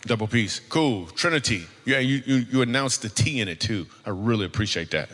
Double 0.03 0.29
peace. 0.29 0.61
Cool. 0.61 1.07
Trinity. 1.07 1.67
Yeah, 1.85 1.99
you, 1.99 2.23
you, 2.25 2.37
you 2.51 2.63
announced 2.63 3.03
the 3.03 3.09
T 3.09 3.41
in 3.41 3.49
it 3.49 3.61
too. 3.61 3.87
I 4.07 4.11
really 4.11 4.47
appreciate 4.47 4.91
that. 4.93 5.11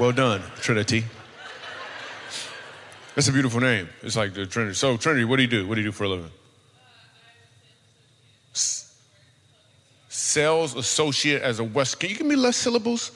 Well 0.00 0.12
done, 0.12 0.40
Trinity. 0.62 1.04
That's 3.14 3.28
a 3.28 3.32
beautiful 3.32 3.60
name. 3.60 3.86
It's 4.02 4.16
like 4.16 4.32
the 4.32 4.46
Trinity. 4.46 4.74
So, 4.74 4.96
Trinity, 4.96 5.26
what 5.26 5.36
do 5.36 5.42
you 5.42 5.48
do? 5.48 5.66
What 5.66 5.74
do 5.74 5.82
you 5.82 5.88
do 5.88 5.92
for 5.92 6.04
a 6.04 6.08
living? 6.08 6.30
Sales 10.08 10.74
associate 10.74 11.42
as 11.42 11.58
a 11.58 11.64
West. 11.64 12.00
Can 12.00 12.08
you 12.08 12.16
give 12.16 12.26
me 12.26 12.34
less 12.34 12.56
syllables? 12.56 13.10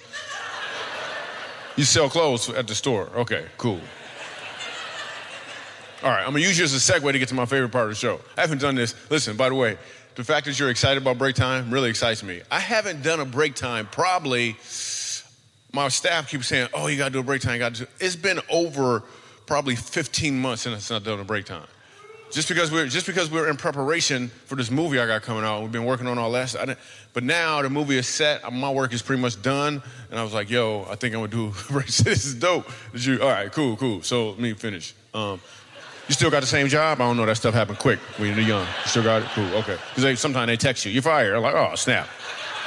You 1.76 1.84
sell 1.84 2.10
clothes 2.10 2.50
at 2.50 2.68
the 2.68 2.74
store. 2.74 3.08
Okay, 3.16 3.46
cool. 3.56 3.80
All 6.02 6.10
right, 6.10 6.20
I'm 6.20 6.32
gonna 6.32 6.40
use 6.40 6.58
you 6.58 6.64
as 6.64 6.74
a 6.74 6.92
segue 6.92 7.10
to 7.10 7.18
get 7.18 7.30
to 7.30 7.34
my 7.34 7.46
favorite 7.46 7.72
part 7.72 7.84
of 7.84 7.92
the 7.92 7.94
show. 7.94 8.20
I 8.36 8.42
haven't 8.42 8.60
done 8.60 8.74
this. 8.74 8.94
Listen, 9.08 9.38
by 9.38 9.48
the 9.48 9.54
way, 9.54 9.78
the 10.16 10.22
fact 10.22 10.44
that 10.44 10.58
you're 10.58 10.68
excited 10.68 11.02
about 11.02 11.16
break 11.16 11.34
time 11.34 11.70
really 11.70 11.88
excites 11.88 12.22
me. 12.22 12.42
I 12.50 12.60
haven't 12.60 13.02
done 13.02 13.20
a 13.20 13.24
break 13.24 13.54
time 13.54 13.88
probably. 13.90 14.58
My 15.74 15.88
staff 15.88 16.30
keeps 16.30 16.46
saying, 16.46 16.68
"Oh, 16.72 16.86
you 16.86 16.96
gotta 16.96 17.10
do 17.10 17.18
a 17.18 17.22
break 17.24 17.42
time." 17.42 17.54
You 17.54 17.58
gotta. 17.58 17.88
It's 17.98 18.14
been 18.14 18.40
over 18.48 19.02
probably 19.46 19.74
15 19.74 20.38
months 20.38 20.62
since 20.62 20.90
I've 20.90 21.02
done 21.02 21.18
a 21.18 21.24
break 21.24 21.46
time. 21.46 21.66
Just 22.30 22.48
because 22.48 22.70
we're 22.70 22.86
just 22.86 23.06
because 23.06 23.28
we're 23.28 23.48
in 23.48 23.56
preparation 23.56 24.28
for 24.46 24.54
this 24.54 24.70
movie 24.70 25.00
I 25.00 25.06
got 25.06 25.22
coming 25.22 25.44
out, 25.44 25.62
we've 25.62 25.72
been 25.72 25.84
working 25.84 26.06
on 26.06 26.16
all 26.16 26.30
that. 26.32 26.78
But 27.12 27.24
now 27.24 27.60
the 27.62 27.70
movie 27.70 27.98
is 27.98 28.06
set, 28.06 28.52
my 28.52 28.70
work 28.70 28.92
is 28.92 29.02
pretty 29.02 29.20
much 29.20 29.40
done, 29.42 29.82
and 30.10 30.18
I 30.18 30.22
was 30.22 30.32
like, 30.32 30.48
"Yo, 30.48 30.86
I 30.88 30.94
think 30.94 31.12
I'm 31.14 31.28
gonna 31.28 31.28
do 31.28 31.52
this 31.72 32.06
is 32.06 32.36
dope." 32.36 32.70
Did 32.92 33.04
you? 33.04 33.22
All 33.22 33.28
right, 33.28 33.50
cool, 33.50 33.76
cool. 33.76 34.02
So 34.02 34.30
let 34.30 34.38
me 34.38 34.52
finish. 34.54 34.94
Um, 35.12 35.40
you 36.08 36.14
still 36.14 36.30
got 36.30 36.40
the 36.40 36.46
same 36.46 36.68
job? 36.68 37.00
I 37.00 37.04
don't 37.04 37.16
know. 37.16 37.26
That 37.26 37.36
stuff 37.36 37.54
happened 37.54 37.78
quick 37.78 37.98
when 38.18 38.36
you're 38.36 38.46
young. 38.46 38.66
You 38.66 38.88
still 38.88 39.02
got 39.02 39.22
it? 39.22 39.28
Cool. 39.28 39.52
Okay. 39.58 39.76
Because 39.94 40.20
sometimes 40.20 40.46
they 40.46 40.56
text 40.56 40.84
you, 40.84 40.92
"You're 40.92 41.02
fired." 41.02 41.34
I'm 41.34 41.42
like, 41.42 41.54
"Oh 41.54 41.74
snap." 41.74 42.08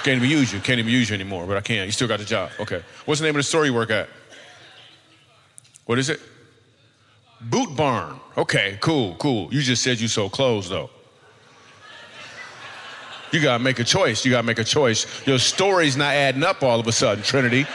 Can't 0.03 0.17
even 0.17 0.29
use 0.29 0.53
you. 0.53 0.59
Can't 0.59 0.79
even 0.79 0.91
use 0.91 1.09
you 1.09 1.15
anymore. 1.15 1.45
But 1.45 1.57
I 1.57 1.61
can. 1.61 1.85
You 1.85 1.91
still 1.91 2.07
got 2.07 2.19
the 2.19 2.25
job. 2.25 2.51
Okay. 2.59 2.81
What's 3.05 3.19
the 3.19 3.27
name 3.27 3.35
of 3.35 3.39
the 3.39 3.43
store 3.43 3.65
you 3.65 3.73
work 3.73 3.89
at? 3.89 4.09
What 5.85 5.99
is 5.99 6.09
it? 6.09 6.21
Boot 7.41 7.75
Barn. 7.75 8.19
Okay, 8.37 8.77
cool, 8.81 9.15
cool. 9.15 9.53
You 9.53 9.61
just 9.61 9.83
said 9.83 9.99
you 9.99 10.07
sold 10.07 10.31
clothes 10.31 10.69
though. 10.69 10.89
You 13.31 13.41
gotta 13.41 13.63
make 13.63 13.79
a 13.79 13.83
choice. 13.83 14.25
You 14.25 14.31
gotta 14.31 14.45
make 14.45 14.59
a 14.59 14.63
choice. 14.63 15.05
Your 15.27 15.39
story's 15.39 15.97
not 15.97 16.13
adding 16.13 16.43
up 16.43 16.63
all 16.63 16.79
of 16.79 16.87
a 16.87 16.91
sudden, 16.91 17.23
Trinity. 17.23 17.65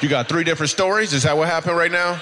You 0.00 0.08
got 0.08 0.28
three 0.28 0.44
different 0.44 0.70
stories? 0.70 1.12
Is 1.12 1.22
that 1.22 1.36
what 1.36 1.48
happened 1.48 1.76
right 1.76 1.92
now? 1.92 2.20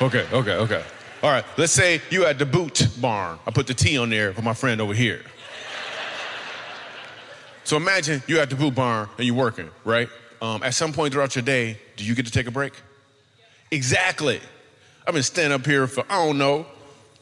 Okay, 0.00 0.26
okay, 0.32 0.52
okay. 0.52 0.84
All 1.22 1.30
right, 1.30 1.44
let's 1.56 1.72
say 1.72 2.02
you 2.10 2.26
at 2.26 2.38
the 2.38 2.46
boot 2.46 2.88
barn. 3.00 3.38
I 3.46 3.50
put 3.50 3.66
the 3.66 3.74
T 3.74 3.96
on 3.96 4.10
there 4.10 4.32
for 4.34 4.42
my 4.42 4.54
friend 4.54 4.80
over 4.80 4.92
here. 4.92 5.22
So 7.64 7.78
imagine 7.78 8.22
you're 8.26 8.40
at 8.40 8.50
the 8.50 8.56
boot 8.56 8.74
barn 8.74 9.08
and 9.16 9.26
you're 9.26 9.34
working, 9.34 9.70
right? 9.84 10.08
Um, 10.42 10.62
at 10.62 10.74
some 10.74 10.92
point 10.92 11.14
throughout 11.14 11.34
your 11.34 11.42
day, 11.42 11.78
do 11.96 12.04
you 12.04 12.14
get 12.14 12.26
to 12.26 12.32
take 12.32 12.46
a 12.46 12.50
break? 12.50 12.74
Exactly. 13.70 14.40
I've 15.06 15.14
been 15.14 15.22
standing 15.22 15.58
up 15.58 15.64
here 15.64 15.86
for, 15.86 16.04
I 16.10 16.26
don't 16.26 16.36
know, 16.36 16.66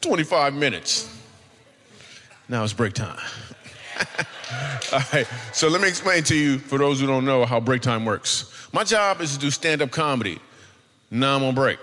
25 0.01 0.55
minutes. 0.55 1.09
Now 2.49 2.65
it's 2.65 2.73
break 2.73 2.93
time. 2.93 3.21
All 4.93 5.01
right, 5.13 5.27
so 5.53 5.69
let 5.69 5.81
me 5.81 5.89
explain 5.89 6.25
to 6.25 6.37
you, 6.37 6.59
for 6.59 6.77
those 6.77 7.01
who 7.01 7.07
don't 7.07 7.25
know, 7.25 7.47
how 7.47 7.61
break 7.61 7.81
time 7.81 8.05
works. 8.05 8.69
My 8.73 8.83
job 8.83 9.21
is 9.21 9.33
to 9.35 9.39
do 9.39 9.51
stand 9.51 9.81
up 9.81 9.93
comedy. 9.93 10.41
Now 11.11 11.37
I'm 11.37 11.45
on 11.45 11.55
break. 11.55 11.79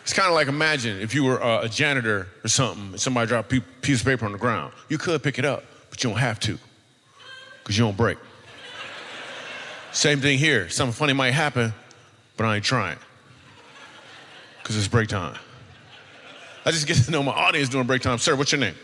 It's 0.00 0.12
kind 0.12 0.28
of 0.28 0.34
like 0.34 0.48
imagine 0.48 1.00
if 1.00 1.14
you 1.14 1.24
were 1.24 1.42
uh, 1.42 1.62
a 1.62 1.68
janitor 1.68 2.28
or 2.44 2.48
something, 2.48 2.90
and 2.90 3.00
somebody 3.00 3.28
dropped 3.28 3.52
a 3.52 3.60
piece 3.80 4.00
of 4.00 4.06
paper 4.06 4.26
on 4.26 4.32
the 4.32 4.38
ground. 4.38 4.72
You 4.88 4.98
could 4.98 5.22
pick 5.22 5.38
it 5.38 5.44
up, 5.44 5.64
but 5.90 6.02
you 6.04 6.10
don't 6.10 6.18
have 6.18 6.38
to 6.40 6.58
because 7.68 7.78
you 7.78 7.84
don't 7.84 7.98
break. 7.98 8.16
Same 9.92 10.22
thing 10.22 10.38
here. 10.38 10.70
Something 10.70 10.94
funny 10.94 11.12
might 11.12 11.32
happen, 11.32 11.74
but 12.38 12.44
I 12.46 12.56
ain't 12.56 12.64
trying 12.64 12.96
because 14.62 14.74
it's 14.78 14.88
break 14.88 15.10
time. 15.10 15.36
I 16.64 16.70
just 16.70 16.86
get 16.86 16.96
to 16.96 17.10
know 17.10 17.22
my 17.22 17.32
audience 17.32 17.68
during 17.68 17.86
break 17.86 18.00
time. 18.00 18.16
Sir, 18.16 18.36
what's 18.36 18.52
your 18.52 18.60
name? 18.62 18.74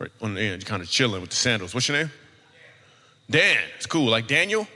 Right 0.00 0.10
on 0.20 0.34
the 0.34 0.40
end, 0.40 0.66
kind 0.66 0.82
of 0.82 0.90
chilling 0.90 1.20
with 1.20 1.30
the 1.30 1.36
sandals. 1.36 1.74
What's 1.74 1.86
your 1.86 1.96
name? 1.96 2.10
Dan. 3.30 3.58
It's 3.76 3.86
cool. 3.86 4.10
Like 4.10 4.26
Daniel? 4.26 4.66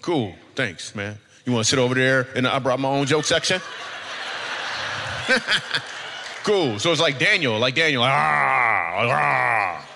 Cool. 0.00 0.36
Thanks, 0.54 0.94
man. 0.94 1.18
You 1.44 1.52
want 1.52 1.64
to 1.64 1.68
sit 1.68 1.80
over 1.80 1.96
there 1.96 2.28
and 2.36 2.46
I 2.46 2.60
brought 2.60 2.78
my 2.78 2.88
own 2.88 3.06
joke 3.06 3.24
section? 3.24 3.60
cool. 6.44 6.78
So 6.78 6.92
it's 6.92 7.00
like 7.00 7.18
Daniel, 7.18 7.58
like 7.58 7.74
Daniel. 7.74 8.04
Ah, 8.04 8.92
ah 8.94 9.87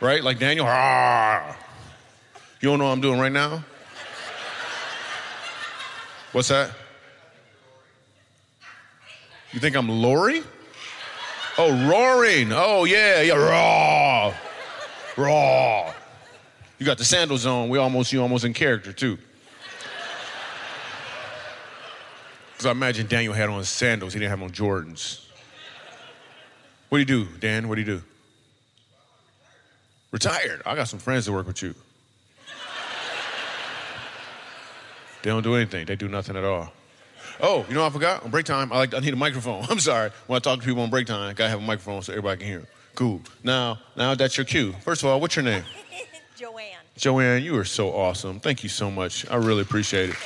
right? 0.00 0.22
Like 0.22 0.38
Daniel. 0.38 0.66
Ah. 0.68 1.56
You 2.60 2.68
don't 2.68 2.78
know 2.78 2.86
what 2.86 2.92
I'm 2.92 3.00
doing 3.00 3.20
right 3.20 3.32
now? 3.32 3.64
What's 6.32 6.48
that? 6.48 6.70
You 9.52 9.60
think 9.60 9.76
I'm 9.76 9.88
Lori? 9.88 10.42
Oh, 11.58 11.88
roaring. 11.88 12.52
Oh, 12.52 12.84
yeah, 12.84 13.22
yeah, 13.22 13.34
raw. 13.34 14.34
Raw. 15.16 15.94
You 16.78 16.84
got 16.84 16.98
the 16.98 17.04
sandals 17.04 17.46
on. 17.46 17.70
We 17.70 17.78
almost, 17.78 18.12
you 18.12 18.20
almost 18.20 18.44
in 18.44 18.52
character, 18.52 18.92
too. 18.92 19.16
Because 22.52 22.66
I 22.66 22.70
imagine 22.70 23.06
Daniel 23.06 23.32
had 23.32 23.48
on 23.48 23.64
sandals. 23.64 24.12
He 24.12 24.18
didn't 24.18 24.30
have 24.30 24.42
on 24.42 24.50
Jordans. 24.50 25.24
What 26.90 26.98
do 26.98 27.00
you 27.00 27.24
do, 27.24 27.30
Dan? 27.38 27.68
What 27.68 27.76
do 27.76 27.80
you 27.80 27.86
do? 27.86 28.02
Retired. 30.12 30.62
I 30.64 30.74
got 30.74 30.88
some 30.88 30.98
friends 30.98 31.26
that 31.26 31.32
work 31.32 31.46
with 31.46 31.62
you. 31.62 31.74
They 35.22 35.30
don't 35.30 35.42
do 35.42 35.56
anything. 35.56 35.86
They 35.86 35.96
do 35.96 36.08
nothing 36.08 36.36
at 36.36 36.44
all. 36.44 36.72
Oh, 37.40 37.66
you 37.68 37.74
know 37.74 37.82
what 37.82 37.90
I 37.90 37.92
forgot? 37.92 38.24
On 38.24 38.30
break 38.30 38.46
time, 38.46 38.72
I 38.72 38.78
like 38.78 38.94
I 38.94 39.00
need 39.00 39.12
a 39.12 39.16
microphone. 39.16 39.64
I'm 39.70 39.80
sorry. 39.80 40.10
When 40.26 40.36
I 40.36 40.40
talk 40.40 40.60
to 40.60 40.64
people 40.64 40.82
on 40.82 40.90
break 40.90 41.06
time, 41.06 41.28
I 41.28 41.32
gotta 41.32 41.50
have 41.50 41.58
a 41.58 41.62
microphone 41.62 42.02
so 42.02 42.12
everybody 42.12 42.38
can 42.38 42.46
hear. 42.46 42.68
Cool. 42.94 43.20
Now, 43.42 43.78
now 43.96 44.14
that's 44.14 44.36
your 44.36 44.46
cue. 44.46 44.72
First 44.82 45.02
of 45.02 45.08
all, 45.08 45.20
what's 45.20 45.36
your 45.36 45.44
name? 45.44 45.64
Joanne. 46.36 46.62
Joanne, 46.96 47.42
you 47.42 47.58
are 47.58 47.64
so 47.64 47.92
awesome. 47.92 48.40
Thank 48.40 48.62
you 48.62 48.68
so 48.68 48.90
much. 48.90 49.28
I 49.30 49.36
really 49.36 49.62
appreciate 49.62 50.10
it. 50.10 50.16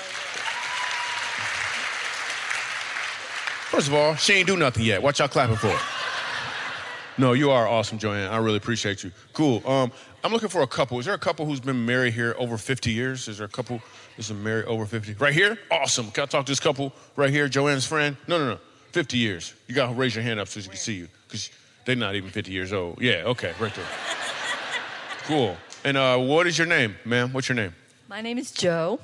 First 3.71 3.89
of 3.89 3.95
all, 3.95 4.17
she 4.17 4.35
ain't 4.35 4.47
do 4.47 4.57
nothing 4.57 4.85
yet. 4.85 5.03
Watch 5.03 5.21
y'all 5.21 5.29
clapping 5.29 5.57
for 5.57 5.69
her. 5.69 6.00
No, 7.21 7.35
you 7.35 7.50
are 7.50 7.69
awesome, 7.69 7.99
Joanne. 7.99 8.33
I 8.33 8.39
really 8.39 8.57
appreciate 8.57 9.05
you. 9.05 9.12
Cool. 9.35 9.62
Um, 9.69 9.93
I'm 10.25 10.33
looking 10.33 10.49
for 10.49 10.62
a 10.62 10.67
couple. 10.67 10.99
Is 10.99 11.05
there 11.05 11.12
a 11.12 11.19
couple 11.19 11.45
who's 11.45 11.61
been 11.61 11.85
married 11.85 12.15
here 12.15 12.35
over 12.39 12.57
50 12.57 12.91
years? 12.91 13.29
Is 13.29 13.37
there 13.37 13.47
a 13.47 13.50
couple 13.50 13.83
who's 14.17 14.29
been 14.29 14.43
married 14.43 14.65
over 14.65 14.87
50? 14.87 15.12
Right 15.23 15.35
here? 15.35 15.59
Awesome. 15.71 16.11
Can 16.12 16.23
I 16.23 16.27
talk 16.27 16.47
to 16.47 16.50
this 16.50 16.61
couple 16.61 16.95
right 17.17 17.29
here, 17.29 17.47
Joanne's 17.47 17.85
friend? 17.85 18.17
No, 18.27 18.39
no, 18.39 18.55
no. 18.55 18.59
50 18.93 19.19
years. 19.19 19.53
You 19.67 19.75
got 19.75 19.89
to 19.89 19.93
raise 19.93 20.15
your 20.15 20.25
hand 20.25 20.41
up 20.41 20.49
so 20.49 20.61
she 20.61 20.69
can 20.71 20.79
see 20.79 20.95
you 20.95 21.09
because 21.27 21.50
they're 21.85 21.95
not 21.95 22.15
even 22.15 22.31
50 22.31 22.53
years 22.53 22.73
old. 22.73 23.03
Yeah, 23.03 23.25
okay, 23.27 23.53
right 23.61 23.75
there. 23.75 23.85
cool. 25.25 25.59
And 25.85 25.99
uh, 25.99 26.17
what 26.17 26.47
is 26.47 26.57
your 26.57 26.69
name, 26.69 26.97
ma'am? 27.05 27.35
What's 27.35 27.50
your 27.50 27.57
name? 27.57 27.75
My 28.09 28.23
name 28.23 28.39
is 28.39 28.50
Joe. 28.50 28.99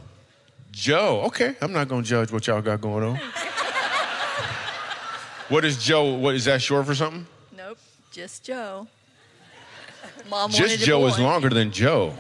Joe. 0.73 1.21
Okay, 1.27 1.55
I'm 1.61 1.73
not 1.73 1.87
going 1.89 2.03
to 2.03 2.09
judge 2.09 2.33
what 2.33 2.47
y'all 2.47 2.63
got 2.63 2.81
going 2.81 3.05
on. 3.05 3.17
what 5.51 5.67
is 5.67 5.77
Joe? 5.77 6.15
What 6.15 6.35
is 6.35 6.47
that 6.47 6.63
short 6.63 6.87
for 6.87 6.95
something? 6.95 7.27
Just 8.17 8.45
Joe. 8.45 8.87
Mom 10.31 10.51
Just 10.51 10.79
Joe 10.79 11.05
is 11.05 11.19
longer 11.19 11.51
than 11.51 11.71
Joe. 11.83 12.15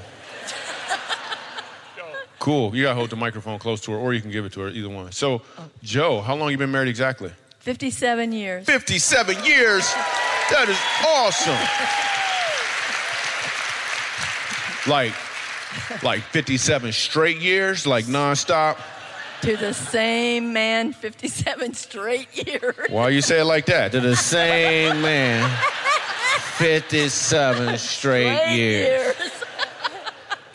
Cool. 2.38 2.76
You 2.76 2.83
gotta 2.83 2.97
hold 2.97 3.09
the 3.09 3.17
microphone 3.17 3.59
close 3.59 3.81
to 3.81 3.93
her, 3.93 3.97
or 3.97 4.12
you 4.12 4.21
can 4.21 4.31
give 4.31 4.45
it 4.45 4.53
to 4.53 4.61
her. 4.61 4.69
Either 4.69 4.91
one. 4.91 5.11
So, 5.12 5.41
Joe, 5.83 6.21
how 6.21 6.35
long 6.37 6.50
you 6.50 6.59
been 6.59 6.71
married 6.71 6.91
exactly? 6.91 7.31
57 7.61 8.31
years. 8.33 8.67
Fifty-seven 8.67 9.43
years. 9.43 9.91
That 10.50 10.67
is 10.69 10.79
awesome. 11.09 11.57
Like, 14.93 15.15
like 16.03 16.21
fifty-seven 16.25 16.93
straight 16.93 17.38
years, 17.38 17.87
like 17.87 18.05
nonstop. 18.05 18.76
To 19.43 19.57
the 19.57 19.75
same 19.75 20.53
man, 20.55 20.93
57 20.95 21.75
straight 21.75 22.47
years. 22.47 22.75
Why 22.88 23.11
you 23.11 23.21
say 23.21 23.41
it 23.41 23.45
like 23.45 23.67
that? 23.67 23.93
To 23.93 24.00
the 24.00 24.17
same 24.17 25.03
man. 25.03 25.59
Fifty-seven 26.59 27.79
straight, 27.79 28.37
Straight 28.37 28.57
years. 28.57 29.15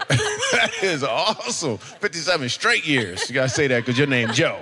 That 0.52 0.84
is 0.84 1.04
awesome. 1.04 1.78
57 1.78 2.50
straight 2.50 2.86
years. 2.86 3.30
You 3.30 3.34
gotta 3.34 3.48
say 3.50 3.68
that 3.68 3.80
because 3.80 3.98
your 3.98 4.08
name 4.08 4.34
Joe. 4.34 4.60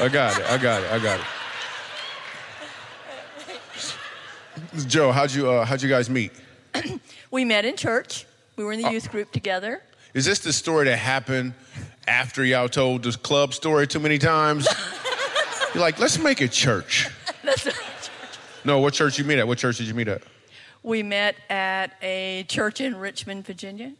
I 0.00 0.08
got 0.08 0.36
it. 0.38 0.44
I 0.46 0.58
got 0.58 0.82
it. 0.82 0.90
I 0.90 0.98
got 0.98 1.20
it. 1.20 1.26
Joe, 4.88 5.12
how'd 5.12 5.32
you 5.32 5.48
uh, 5.48 5.64
how'd 5.64 5.80
you 5.82 5.88
guys 5.88 6.10
meet? 6.10 6.32
We 7.30 7.44
met 7.44 7.64
in 7.64 7.76
church. 7.76 8.24
We 8.56 8.64
were 8.64 8.72
in 8.72 8.80
the 8.80 8.90
youth 8.90 9.10
group 9.10 9.32
together. 9.32 9.82
Is 10.14 10.24
this 10.24 10.38
the 10.38 10.52
story 10.52 10.86
that 10.86 10.96
happened 10.96 11.54
after 12.06 12.44
y'all 12.44 12.68
told 12.68 13.02
this 13.02 13.16
club 13.16 13.52
story 13.52 13.86
too 13.86 13.98
many 13.98 14.16
times? 14.18 14.66
You're 15.74 15.82
like, 15.82 15.98
let's 15.98 16.18
make 16.18 16.40
it 16.40 16.52
church. 16.52 17.08
That's 17.42 17.68
No, 18.64 18.78
what 18.78 18.94
church 18.94 19.18
you 19.18 19.24
meet 19.24 19.38
at? 19.38 19.46
What 19.46 19.58
church 19.58 19.76
did 19.78 19.86
you 19.88 19.94
meet 19.94 20.08
at? 20.08 20.22
We 20.86 21.02
met 21.02 21.34
at 21.50 21.90
a 22.00 22.44
church 22.48 22.80
in 22.80 22.96
Richmond, 22.96 23.44
Virginia. 23.44 23.92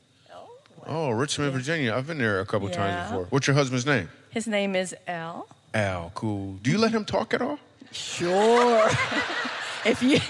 Oh, 0.87 1.11
Richmond, 1.11 1.53
Virginia. 1.53 1.93
I've 1.93 2.07
been 2.07 2.19
there 2.19 2.39
a 2.41 2.47
couple 2.47 2.71
Yeah. 2.71 2.77
times 2.77 3.11
before. 3.11 3.25
What's 3.31 3.49
your 3.49 3.55
husband's 3.55 3.85
name? 3.85 4.09
His 4.31 4.47
name 4.47 4.77
is 4.77 4.95
Al. 5.09 5.49
Al. 5.75 6.13
Cool. 6.15 6.55
Do 6.63 6.71
you 6.71 6.79
let 6.79 6.93
him 6.93 7.05
talk 7.05 7.35
at 7.35 7.43
all? 7.43 7.59
Sure. 7.91 8.89
if 9.85 10.01
you 10.01 10.21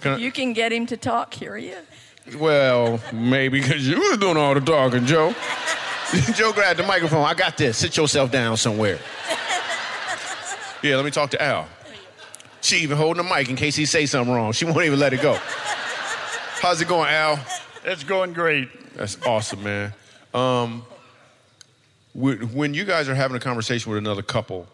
Can 0.00 0.12
I- 0.12 0.14
if 0.16 0.20
you 0.20 0.32
can 0.32 0.52
get 0.52 0.72
him 0.72 0.84
to 0.86 0.96
talk, 0.96 1.32
here 1.32 1.56
he 1.56 1.68
is. 1.68 2.36
Well, 2.36 2.98
maybe 3.12 3.60
because 3.60 3.86
you 3.86 4.00
was 4.00 4.18
doing 4.18 4.36
all 4.36 4.54
the 4.54 4.60
talking, 4.60 5.06
Joe. 5.06 5.32
Joe 6.34 6.52
grabbed 6.52 6.80
the 6.80 6.82
microphone. 6.84 7.24
I 7.24 7.34
got 7.34 7.56
this. 7.56 7.78
Sit 7.78 7.96
yourself 7.96 8.30
down 8.32 8.56
somewhere. 8.56 8.98
Yeah, 10.82 10.96
let 10.96 11.06
me 11.06 11.10
talk 11.10 11.30
to 11.30 11.40
Al. 11.42 11.66
She 12.60 12.76
even 12.82 12.98
holding 12.98 13.26
the 13.26 13.34
mic 13.34 13.48
in 13.48 13.56
case 13.56 13.74
he 13.74 13.86
say 13.86 14.04
something 14.04 14.34
wrong. 14.34 14.52
She 14.52 14.66
won't 14.66 14.84
even 14.84 14.98
let 14.98 15.14
it 15.14 15.22
go. 15.22 15.38
How's 16.64 16.80
it 16.80 16.88
going, 16.88 17.10
Al? 17.10 17.38
It's 17.84 18.04
going 18.04 18.32
great. 18.32 18.70
That's 18.94 19.20
awesome, 19.26 19.62
man. 19.62 19.92
Um, 20.32 20.82
when 22.14 22.72
you 22.72 22.86
guys 22.86 23.06
are 23.06 23.14
having 23.14 23.36
a 23.36 23.40
conversation 23.40 23.92
with 23.92 23.98
another 23.98 24.22
couple, 24.22 24.66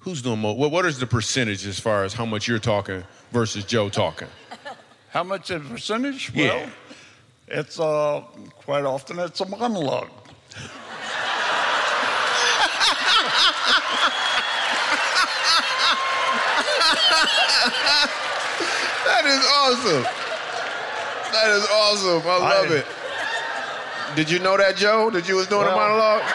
who's 0.00 0.20
doing 0.20 0.40
more? 0.40 0.54
What, 0.54 0.70
what 0.70 0.84
is 0.84 0.98
the 0.98 1.06
percentage 1.06 1.66
as 1.66 1.80
far 1.80 2.04
as 2.04 2.12
how 2.12 2.26
much 2.26 2.46
you're 2.46 2.58
talking 2.58 3.04
versus 3.32 3.64
Joe 3.64 3.88
talking? 3.88 4.28
How 5.12 5.22
much 5.22 5.50
in 5.50 5.66
percentage? 5.66 6.30
Yeah. 6.34 6.48
Well, 6.48 6.70
it's 7.48 7.80
uh, 7.80 8.20
quite 8.66 8.84
often 8.84 9.20
it's 9.20 9.40
a 9.40 9.48
monologue. 9.48 10.10
That 19.06 19.26
is 19.26 19.46
awesome. 19.46 20.23
That 21.34 21.50
is 21.50 21.66
awesome. 21.70 22.22
I 22.28 22.38
love 22.38 22.70
I- 22.70 22.74
it. 22.76 22.86
Did 24.16 24.30
you 24.30 24.38
know 24.38 24.56
that, 24.56 24.76
Joe? 24.76 25.10
That 25.10 25.28
you 25.28 25.34
was 25.34 25.48
doing 25.48 25.66
a 25.66 25.70
monologue? 25.72 26.22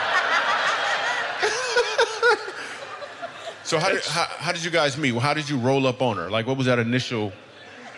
so 3.63 3.79
how 3.79 3.89
did, 3.89 4.03
how, 4.05 4.25
how 4.25 4.51
did 4.51 4.63
you 4.63 4.71
guys 4.71 4.97
meet? 4.97 5.15
How 5.15 5.33
did 5.33 5.49
you 5.49 5.57
roll 5.57 5.87
up 5.87 6.01
on 6.01 6.17
her? 6.17 6.29
Like, 6.29 6.47
what 6.47 6.57
was 6.57 6.65
that 6.65 6.79
initial? 6.79 7.31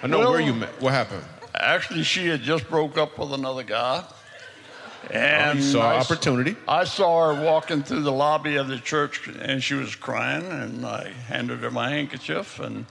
I 0.03 0.07
know 0.07 0.19
Well- 0.19 0.31
where 0.31 0.41
you 0.41 0.53
met. 0.53 0.69
What 0.81 0.93
happened? 0.93 1.23
Actually, 1.55 2.03
she 2.03 2.27
had 2.27 2.41
just 2.41 2.69
broke 2.69 2.97
up 2.97 3.17
with 3.17 3.33
another 3.33 3.63
guy. 3.63 4.03
Oh, 4.05 5.07
And 5.13 5.59
you 5.59 5.65
saw 5.65 5.91
I 5.93 5.97
s- 5.97 6.09
opportunity. 6.11 6.55
I 6.67 6.83
saw 6.85 7.33
her 7.33 7.43
walking 7.43 7.81
through 7.83 8.01
the 8.03 8.11
lobby 8.11 8.55
of 8.57 8.67
the 8.67 8.77
church, 8.79 9.27
and 9.27 9.63
she 9.63 9.73
was 9.73 9.95
crying, 9.95 10.45
and 10.45 10.85
I 10.85 11.11
handed 11.27 11.59
her 11.59 11.71
my 11.71 11.89
handkerchief 11.89 12.59
and 12.59 12.85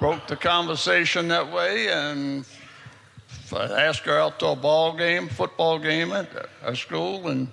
broke 0.00 0.26
the 0.26 0.36
conversation 0.36 1.28
that 1.28 1.52
way. 1.52 1.88
And 1.88 2.44
I 2.44 2.46
asked 3.52 4.00
her 4.04 4.18
out 4.18 4.38
to 4.40 4.46
a 4.48 4.56
ball 4.56 4.96
game, 4.96 5.28
football 5.28 5.78
game 5.78 6.12
at 6.12 6.28
our 6.64 6.74
school, 6.74 7.28
and 7.28 7.48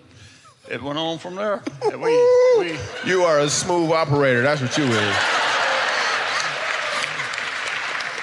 it 0.69 0.81
went 0.81 0.97
on 0.97 1.17
from 1.17 1.35
there. 1.35 1.61
And 1.83 2.01
we, 2.01 2.11
we, 2.59 2.77
You 3.05 3.23
are 3.23 3.39
a 3.39 3.49
smooth 3.49 3.91
operator. 3.91 4.41
That's 4.41 4.61
what 4.61 4.77
you 4.77 4.85
is. 4.85 5.15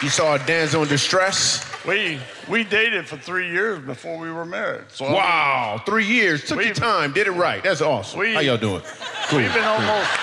You 0.02 0.08
saw 0.08 0.34
a 0.34 0.38
damsel 0.46 0.82
in 0.82 0.88
distress. 0.88 1.62
we, 1.86 2.18
we 2.48 2.64
dated 2.64 3.06
for 3.06 3.18
three 3.18 3.50
years 3.50 3.80
before 3.80 4.16
we 4.18 4.30
were 4.32 4.46
married. 4.46 4.84
So 4.88 5.04
I 5.04 5.08
mean, 5.08 5.16
Wow, 5.18 5.82
three 5.84 6.06
years. 6.06 6.44
Took 6.46 6.64
your 6.64 6.72
time. 6.72 7.12
Did 7.12 7.26
it 7.26 7.32
right. 7.32 7.62
That's 7.62 7.82
awesome. 7.82 8.18
We- 8.20 8.32
How 8.32 8.40
y'all 8.40 8.56
doing? 8.56 8.80
Cool. 9.28 9.40
we've 9.40 9.52
been 9.52 9.62
almost. 9.64 10.08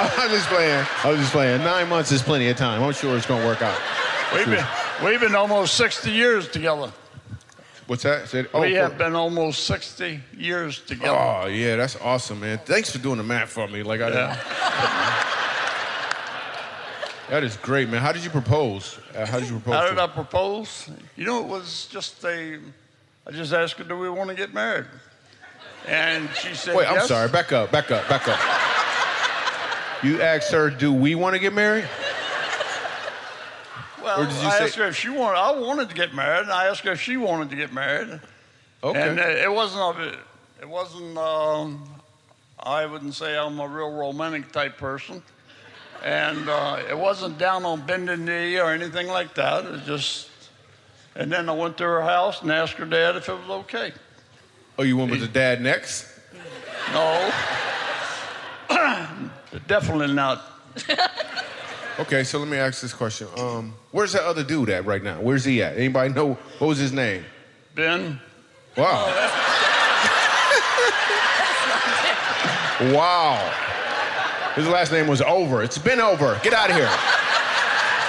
I 0.00 0.28
was 0.30 0.32
just 0.38 0.48
playing. 0.48 0.86
I 1.02 1.10
was 1.10 1.18
just 1.18 1.32
playing. 1.32 1.64
Nine 1.64 1.88
months 1.88 2.12
is 2.12 2.22
plenty 2.22 2.48
of 2.48 2.56
time. 2.56 2.80
I'm 2.84 2.92
sure 2.92 3.16
it's 3.16 3.26
gonna 3.26 3.44
work 3.44 3.62
out. 3.62 3.76
We've 4.32 4.46
been, 4.46 4.64
we've 5.04 5.20
been 5.20 5.34
almost 5.34 5.74
60 5.74 6.10
years 6.10 6.48
together. 6.48 6.92
What's 7.86 8.02
that? 8.02 8.28
Said, 8.28 8.48
oh, 8.52 8.60
we 8.60 8.74
for- 8.74 8.80
have 8.82 8.98
been 8.98 9.14
almost 9.14 9.64
60 9.64 10.20
years 10.36 10.80
together. 10.80 11.16
Oh 11.16 11.46
yeah, 11.46 11.76
that's 11.76 11.96
awesome, 11.96 12.40
man. 12.40 12.58
Thanks 12.64 12.90
for 12.90 12.98
doing 12.98 13.16
the 13.16 13.22
math 13.24 13.48
for 13.48 13.66
me. 13.66 13.82
Like 13.82 14.00
I 14.00 14.10
Yeah. 14.10 15.24
That 17.30 17.44
is 17.44 17.58
great, 17.58 17.90
man. 17.90 18.00
How 18.00 18.12
did 18.12 18.24
you 18.24 18.30
propose? 18.30 18.98
Uh, 19.14 19.26
how 19.26 19.38
did 19.38 19.50
you 19.50 19.58
propose? 19.58 19.74
How 19.74 19.90
did? 19.90 19.98
I 19.98 20.06
propose? 20.06 20.88
You 21.14 21.26
know, 21.26 21.40
it 21.40 21.46
was 21.46 21.86
just 21.90 22.24
a. 22.24 22.58
I 23.26 23.30
just 23.30 23.52
asked 23.52 23.74
her, 23.74 23.84
"Do 23.84 23.98
we 23.98 24.08
want 24.08 24.30
to 24.30 24.34
get 24.34 24.54
married?" 24.54 24.86
And 25.86 26.28
she 26.40 26.54
said, 26.54 26.74
Wait, 26.74 26.86
I'm 26.88 26.94
yes. 26.94 27.08
sorry. 27.08 27.28
Back 27.28 27.52
up. 27.52 27.70
Back 27.70 27.90
up. 27.90 28.08
Back 28.08 28.26
up. 28.28 28.38
You 30.02 30.22
asked 30.22 30.50
her, 30.52 30.70
"Do 30.70 30.90
we 30.90 31.14
want 31.14 31.34
to 31.34 31.38
get 31.38 31.52
married?" 31.52 31.86
Well, 34.08 34.22
or 34.22 34.26
did 34.26 34.34
you 34.42 34.48
I 34.48 34.58
say- 34.58 34.64
asked 34.64 34.76
her 34.76 34.86
if 34.88 34.96
she 34.96 35.10
wanted. 35.10 35.38
I 35.38 35.52
wanted 35.52 35.90
to 35.90 35.94
get 35.94 36.14
married, 36.14 36.42
and 36.42 36.50
I 36.50 36.66
asked 36.66 36.80
her 36.84 36.92
if 36.92 37.00
she 37.00 37.16
wanted 37.18 37.50
to 37.50 37.56
get 37.56 37.72
married. 37.74 38.20
Okay. 38.82 39.08
And 39.08 39.20
uh, 39.20 39.22
it 39.22 39.52
wasn't. 39.52 39.82
A, 39.98 40.18
it 40.62 40.68
wasn't. 40.68 41.18
Um, 41.18 41.84
I 42.58 42.86
wouldn't 42.86 43.14
say 43.14 43.36
I'm 43.36 43.60
a 43.60 43.68
real 43.68 43.90
romantic 43.92 44.50
type 44.50 44.78
person, 44.78 45.22
and 46.02 46.48
uh, 46.48 46.82
it 46.88 46.96
wasn't 46.96 47.36
down 47.38 47.64
on 47.66 47.84
bended 47.86 48.20
knee 48.20 48.58
or 48.58 48.72
anything 48.72 49.08
like 49.08 49.34
that. 49.34 49.66
It 49.66 49.84
just. 49.84 50.30
And 51.14 51.30
then 51.32 51.48
I 51.48 51.52
went 51.52 51.76
to 51.78 51.84
her 51.84 52.02
house 52.02 52.42
and 52.42 52.52
asked 52.52 52.74
her 52.74 52.84
dad 52.86 53.16
if 53.16 53.28
it 53.28 53.32
was 53.32 53.50
okay. 53.64 53.92
oh, 54.78 54.84
you 54.84 54.96
went 54.96 55.10
with 55.10 55.20
the 55.20 55.26
dad 55.26 55.60
next? 55.60 56.06
No. 56.92 57.32
Definitely 59.66 60.14
not. 60.14 60.44
Okay, 61.98 62.22
so 62.22 62.38
let 62.38 62.46
me 62.48 62.56
ask 62.56 62.80
this 62.80 62.92
question. 62.94 63.26
Um, 63.36 63.74
where's 63.90 64.12
that 64.12 64.22
other 64.22 64.44
dude 64.44 64.70
at 64.70 64.84
right 64.84 65.02
now? 65.02 65.20
Where's 65.20 65.44
he 65.44 65.62
at? 65.62 65.76
Anybody 65.76 66.14
know 66.14 66.34
what 66.58 66.68
was 66.68 66.78
his 66.78 66.92
name? 66.92 67.24
Ben, 67.74 68.20
Wow. 68.76 69.06
Wow. 72.94 73.54
His 74.54 74.68
last 74.68 74.92
name 74.92 75.08
was 75.08 75.20
Over. 75.20 75.64
It's 75.64 75.78
been 75.78 76.00
over. 76.00 76.38
Get 76.44 76.52
out 76.52 76.70
of 76.70 76.76
here. 76.76 76.90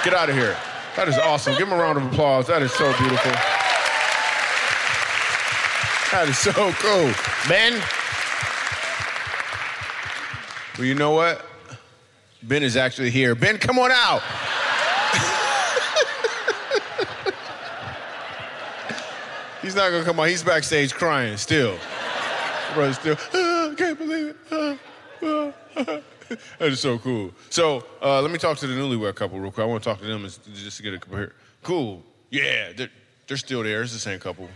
Get 0.04 0.14
out 0.14 0.30
of 0.30 0.36
here. 0.36 0.56
That 0.94 1.08
is 1.08 1.18
awesome. 1.18 1.56
Give 1.56 1.66
him 1.66 1.74
a 1.74 1.76
round 1.76 1.98
of 1.98 2.04
applause. 2.12 2.46
That 2.46 2.62
is 2.62 2.72
so 2.72 2.84
beautiful. 2.98 3.32
That 6.12 6.28
is 6.28 6.38
so 6.38 6.52
cool. 6.52 7.12
Ben? 7.48 7.82
Well, 10.78 10.86
you 10.86 10.94
know 10.94 11.10
what? 11.10 11.49
Ben 12.42 12.62
is 12.62 12.76
actually 12.76 13.10
here. 13.10 13.34
Ben, 13.34 13.58
come 13.58 13.78
on 13.78 13.90
out. 13.90 14.22
He's 19.62 19.74
not 19.74 19.90
gonna 19.90 20.04
come 20.04 20.18
on. 20.18 20.28
He's 20.28 20.42
backstage 20.42 20.94
crying 20.94 21.36
still. 21.36 21.76
Brother 22.74 22.94
still, 22.94 23.16
"Ah, 23.34 23.70
I 23.70 23.74
can't 23.74 23.98
believe 23.98 24.28
it. 24.28 24.36
Ah, 24.50 24.78
ah, 25.22 25.52
ah." 25.76 26.00
that 26.58 26.68
is 26.68 26.80
so 26.80 26.98
cool. 26.98 27.32
So 27.50 27.84
uh, 28.00 28.22
let 28.22 28.30
me 28.30 28.38
talk 28.38 28.56
to 28.58 28.66
the 28.66 28.74
newlywed 28.74 29.14
couple 29.16 29.40
real 29.40 29.50
quick. 29.50 29.64
I 29.64 29.66
want 29.66 29.82
to 29.82 29.90
talk 29.90 30.00
to 30.00 30.06
them 30.06 30.22
just 30.22 30.76
to 30.76 30.82
get 30.82 30.94
a 30.94 30.98
compare. 30.98 31.32
Cool. 31.62 32.02
Yeah, 32.30 32.72
they're, 32.72 32.90
they're 33.26 33.36
still 33.36 33.64
there. 33.64 33.82
It's 33.82 33.92
the 33.92 33.98
same 33.98 34.20
couple. 34.20 34.48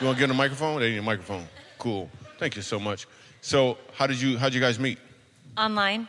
You 0.00 0.06
want 0.06 0.18
to 0.18 0.20
get 0.20 0.30
a 0.30 0.34
microphone? 0.34 0.80
They 0.80 0.90
need 0.90 0.98
a 0.98 1.02
microphone. 1.02 1.46
Cool. 1.78 2.10
Thank 2.38 2.56
you 2.56 2.62
so 2.62 2.80
much. 2.80 3.06
So 3.40 3.78
how 3.94 4.06
did 4.06 4.20
you 4.20 4.36
how 4.36 4.46
did 4.46 4.54
you 4.54 4.60
guys 4.60 4.78
meet? 4.78 4.98
Online. 5.56 6.08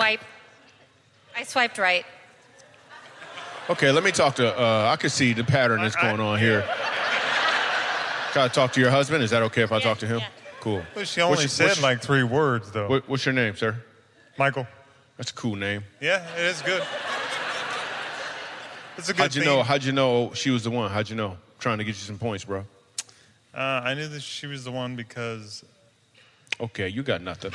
Swipe. 0.00 0.20
I 1.36 1.42
swiped 1.44 1.76
right. 1.76 2.06
Okay, 3.68 3.90
let 3.92 4.02
me 4.02 4.10
talk 4.10 4.34
to. 4.36 4.58
Uh, 4.58 4.88
I 4.90 4.96
can 4.96 5.10
see 5.10 5.34
the 5.34 5.44
pattern 5.44 5.82
that's 5.82 5.94
going 5.94 6.20
on 6.20 6.38
here. 6.38 6.62
Can 8.32 8.42
I 8.42 8.48
talk 8.48 8.72
to 8.72 8.80
your 8.80 8.88
husband? 8.90 9.22
Is 9.22 9.28
that 9.30 9.42
okay 9.42 9.60
if 9.62 9.72
I 9.72 9.78
talk 9.78 9.98
to 9.98 10.06
him? 10.06 10.20
yeah. 10.20 10.26
Cool. 10.60 10.82
But 10.94 11.06
she 11.06 11.20
only 11.20 11.36
What's- 11.36 11.52
said 11.52 11.66
what's- 11.66 11.82
like 11.82 12.00
three 12.00 12.22
words, 12.22 12.70
though. 12.70 12.88
What, 12.88 13.08
what's 13.10 13.26
your 13.26 13.34
name, 13.34 13.56
sir? 13.56 13.76
Michael. 14.38 14.66
That's 15.18 15.32
a 15.32 15.34
cool 15.34 15.54
name. 15.56 15.84
Yeah, 16.00 16.26
it 16.34 16.44
is 16.46 16.62
good. 16.62 16.82
It's 18.96 19.10
a 19.10 19.12
good 19.12 19.20
How'd 19.20 19.34
you 19.34 19.42
theme. 19.42 19.50
know? 19.50 19.62
How'd 19.62 19.84
you 19.84 19.92
know 19.92 20.32
she 20.32 20.48
was 20.50 20.64
the 20.64 20.70
one? 20.70 20.90
How'd 20.90 21.10
you 21.10 21.16
know? 21.16 21.36
trying 21.58 21.76
to 21.76 21.84
get 21.84 21.90
you 21.90 21.94
some 22.06 22.18
points, 22.18 22.46
bro. 22.46 22.64
Uh, 23.54 23.58
I 23.84 23.92
knew 23.92 24.08
that 24.08 24.22
she 24.22 24.46
was 24.46 24.64
the 24.64 24.70
one 24.72 24.96
because, 24.96 25.62
Okay, 26.58 26.88
you 26.88 27.02
got 27.02 27.20
nothing. 27.20 27.52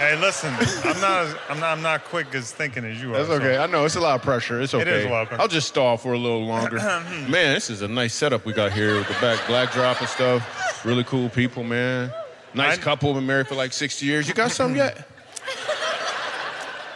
Hey, 0.00 0.16
listen, 0.16 0.52
I'm 0.84 1.00
not, 1.00 1.26
as, 1.26 1.36
I'm 1.48 1.60
not, 1.60 1.76
I'm 1.76 1.82
not 1.82 2.04
quick 2.04 2.34
as 2.34 2.50
thinking 2.50 2.84
as 2.84 3.00
you 3.00 3.10
are. 3.10 3.18
That's 3.18 3.28
so- 3.28 3.34
okay. 3.34 3.58
I 3.58 3.66
know 3.66 3.84
it's 3.84 3.96
a 3.96 4.00
lot 4.00 4.16
of 4.16 4.22
pressure. 4.22 4.60
It's 4.60 4.74
okay. 4.74 4.90
is 4.90 5.04
a 5.04 5.08
lot 5.08 5.22
of 5.22 5.28
pressure. 5.28 5.42
I'll 5.42 5.48
just 5.48 5.68
stall 5.68 5.96
for 5.96 6.14
a 6.14 6.18
little 6.18 6.44
longer. 6.44 6.76
man, 7.28 7.54
this 7.54 7.70
is 7.70 7.82
a 7.82 7.88
nice 7.88 8.14
setup 8.14 8.44
we 8.44 8.52
got 8.52 8.72
here 8.72 8.96
with 8.96 9.06
the 9.08 9.14
back 9.14 9.46
black 9.46 9.72
drop 9.72 10.00
and 10.00 10.08
stuff. 10.08 10.84
Really 10.84 11.04
cool 11.04 11.28
people, 11.28 11.62
man. 11.62 12.12
Nice 12.54 12.78
I- 12.78 12.80
couple, 12.80 13.14
been 13.14 13.26
married 13.26 13.46
for 13.46 13.54
like 13.54 13.72
60 13.72 14.04
years. 14.06 14.26
You 14.26 14.34
got 14.34 14.50
some 14.50 14.74
yet? 14.74 15.06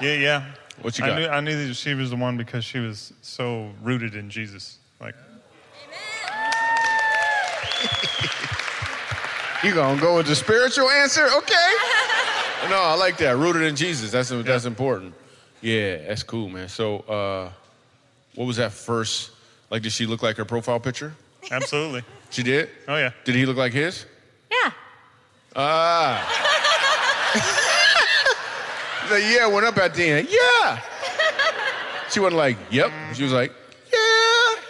Yeah, 0.00 0.14
yeah. 0.14 0.44
What 0.82 0.98
you 0.98 1.04
I 1.04 1.08
got? 1.08 1.18
knew, 1.18 1.26
I 1.28 1.40
knew 1.40 1.68
that 1.68 1.74
she 1.74 1.94
was 1.94 2.10
the 2.10 2.16
one 2.16 2.36
because 2.36 2.64
she 2.64 2.80
was 2.80 3.12
so 3.22 3.70
rooted 3.80 4.16
in 4.16 4.28
Jesus. 4.28 4.78
Like, 5.00 5.14
You 9.62 9.72
gonna 9.72 10.00
go 10.00 10.16
with 10.16 10.26
the 10.26 10.34
spiritual 10.34 10.90
answer? 10.90 11.26
Okay. 11.38 11.72
No, 12.68 12.80
I 12.82 12.94
like 12.94 13.16
that. 13.18 13.36
Rooted 13.36 13.62
in 13.62 13.76
Jesus. 13.76 14.10
That's 14.10 14.30
that's 14.30 14.64
important. 14.64 15.14
Yeah, 15.60 15.96
that's 16.08 16.22
cool, 16.22 16.48
man. 16.48 16.68
So, 16.68 16.98
uh, 17.00 17.50
what 18.34 18.44
was 18.46 18.56
that 18.56 18.72
first? 18.72 19.30
Like, 19.70 19.82
did 19.82 19.92
she 19.92 20.06
look 20.06 20.22
like 20.22 20.36
her 20.36 20.44
profile 20.44 20.80
picture? 20.80 21.14
absolutely. 21.50 22.02
She 22.30 22.42
did. 22.42 22.68
Oh 22.88 22.96
yeah. 22.96 23.10
Did 23.24 23.36
he 23.36 23.46
look 23.46 23.56
like 23.56 23.72
his? 23.72 24.06
Yeah. 24.50 24.72
Ah. 25.54 26.18
the 29.08 29.20
yeah 29.20 29.46
went 29.46 29.64
up 29.64 29.78
at 29.78 29.94
the 29.94 30.02
end. 30.04 30.28
Yeah. 30.30 30.80
She 32.10 32.20
wasn't 32.20 32.38
like, 32.38 32.56
yep. 32.70 32.90
She 33.14 33.22
was 33.24 33.32
like, 33.32 33.52
yeah. 33.92 34.60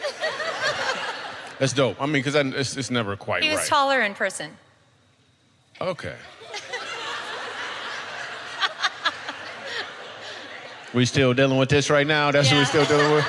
That's 1.59 1.72
dope. 1.72 2.00
I 2.00 2.04
mean, 2.07 2.22
because 2.22 2.35
it's, 2.35 2.76
it's 2.76 2.90
never 2.90 3.16
quite 3.16 3.42
He 3.42 3.50
was 3.50 3.59
right. 3.59 3.68
taller 3.68 4.00
in 4.00 4.14
person. 4.14 4.50
Okay. 5.80 6.14
We 10.94 11.04
still 11.04 11.35
dealing 11.35 11.59
with 11.59 11.68
this 11.68 11.90
right 11.90 12.07
now. 12.07 12.30
That's 12.30 12.48
what 12.50 12.54
we 12.57 12.61
Yeah. 12.61 12.64
still 12.66 12.85
dealing 12.87 13.12
with. 13.12 13.26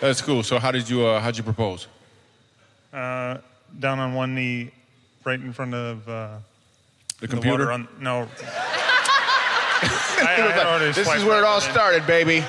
That's 0.00 0.20
cool. 0.20 0.42
So 0.42 0.58
how 0.58 0.70
did 0.70 0.88
you 0.88 1.06
uh, 1.06 1.20
how'd 1.20 1.36
you 1.36 1.42
propose? 1.42 1.86
Uh, 2.92 3.38
down 3.78 3.98
on 3.98 4.14
one 4.14 4.34
knee, 4.34 4.70
right 5.24 5.40
in 5.40 5.52
front 5.52 5.74
of 5.74 6.08
uh, 6.08 6.36
The 7.20 7.26
the 7.26 7.28
computer. 7.28 7.64
water. 7.66 7.72
On, 7.72 7.88
no. 8.00 8.28
I, 10.16 10.26
I 10.26 10.50
had 10.52 10.66
already 10.66 10.92
this 10.92 11.08
is 11.08 11.24
where 11.24 11.38
it 11.40 11.44
all 11.44 11.60
then. 11.60 11.70
started, 11.70 12.06
baby. 12.06 12.40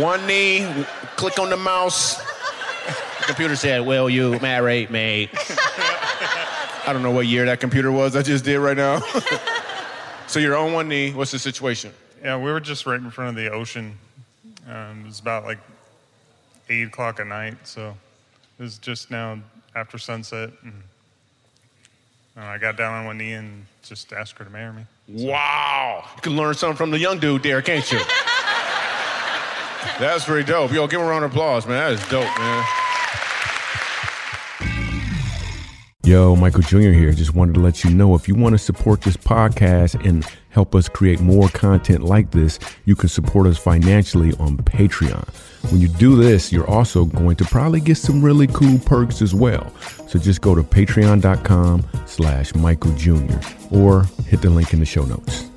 One 0.00 0.24
knee, 0.26 0.66
click 1.16 1.38
on 1.38 1.50
the 1.50 1.56
mouse. 1.56 2.16
The 2.16 3.24
computer 3.26 3.56
said, 3.56 3.84
"Will 3.86 4.08
you 4.10 4.38
marry 4.40 4.86
me?" 4.88 5.28
I 6.86 6.92
don't 6.92 7.02
know 7.02 7.10
what 7.10 7.26
year 7.26 7.44
that 7.46 7.60
computer 7.60 7.90
was. 7.92 8.16
I 8.16 8.22
just 8.22 8.44
did 8.44 8.58
right 8.58 8.76
now. 8.76 9.00
so 10.26 10.38
you're 10.38 10.56
on 10.56 10.72
one 10.72 10.88
knee. 10.88 11.12
What's 11.12 11.30
the 11.30 11.38
situation? 11.38 11.92
Yeah, 12.22 12.36
we 12.36 12.50
were 12.50 12.60
just 12.60 12.86
right 12.86 13.00
in 13.00 13.10
front 13.10 13.30
of 13.30 13.42
the 13.42 13.50
ocean. 13.50 13.96
Um, 14.68 15.02
it 15.04 15.06
was 15.06 15.20
about 15.20 15.44
like 15.44 15.58
eight 16.68 16.88
o'clock 16.88 17.18
at 17.18 17.26
night, 17.26 17.56
so 17.64 17.96
it 18.58 18.62
was 18.62 18.78
just 18.78 19.10
now 19.10 19.38
after 19.74 19.96
sunset, 19.98 20.50
and 20.62 20.74
uh, 22.36 22.42
I 22.42 22.58
got 22.58 22.76
down 22.76 22.92
on 22.92 23.06
one 23.06 23.18
knee 23.18 23.32
and 23.32 23.64
just 23.82 24.12
asked 24.12 24.36
her 24.38 24.44
to 24.44 24.50
marry 24.50 24.72
me. 24.72 24.82
Wow. 25.08 26.04
You 26.16 26.22
can 26.22 26.36
learn 26.36 26.54
something 26.54 26.76
from 26.76 26.90
the 26.90 26.98
young 26.98 27.18
dude 27.18 27.42
there, 27.42 27.62
can't 27.62 27.90
you? 27.90 27.98
That's 29.98 30.24
pretty 30.24 30.46
dope. 30.46 30.72
Yo, 30.72 30.86
give 30.86 31.00
him 31.00 31.06
a 31.06 31.10
round 31.10 31.24
of 31.24 31.32
applause, 31.32 31.66
man. 31.66 31.76
That 31.78 31.92
is 31.92 32.08
dope, 32.08 32.38
man. 32.38 32.64
Yo, 36.04 36.34
Michael 36.36 36.62
Jr. 36.62 36.90
here. 36.90 37.12
Just 37.12 37.34
wanted 37.34 37.54
to 37.54 37.60
let 37.60 37.84
you 37.84 37.90
know 37.90 38.14
if 38.14 38.26
you 38.26 38.34
want 38.34 38.54
to 38.54 38.58
support 38.58 39.02
this 39.02 39.16
podcast 39.16 40.02
and 40.06 40.24
help 40.50 40.74
us 40.74 40.88
create 40.88 41.20
more 41.20 41.48
content 41.48 42.02
like 42.02 42.30
this, 42.30 42.58
you 42.84 42.94
can 42.94 43.08
support 43.08 43.46
us 43.46 43.58
financially 43.58 44.32
on 44.38 44.56
Patreon. 44.58 45.28
When 45.70 45.80
you 45.80 45.88
do 45.88 46.16
this, 46.16 46.52
you're 46.52 46.68
also 46.68 47.04
going 47.04 47.36
to 47.36 47.44
probably 47.44 47.80
get 47.80 47.96
some 47.96 48.22
really 48.22 48.46
cool 48.46 48.78
perks 48.80 49.22
as 49.22 49.34
well. 49.34 49.72
So 50.08 50.18
just 50.18 50.40
go 50.40 50.54
to 50.54 50.62
patreon.com 50.62 51.86
slash 52.06 52.54
Michael 52.54 52.92
Jr. 52.92 53.38
or 53.70 54.04
hit 54.26 54.42
the 54.42 54.50
link 54.50 54.72
in 54.72 54.80
the 54.80 54.86
show 54.86 55.04
notes. 55.04 55.49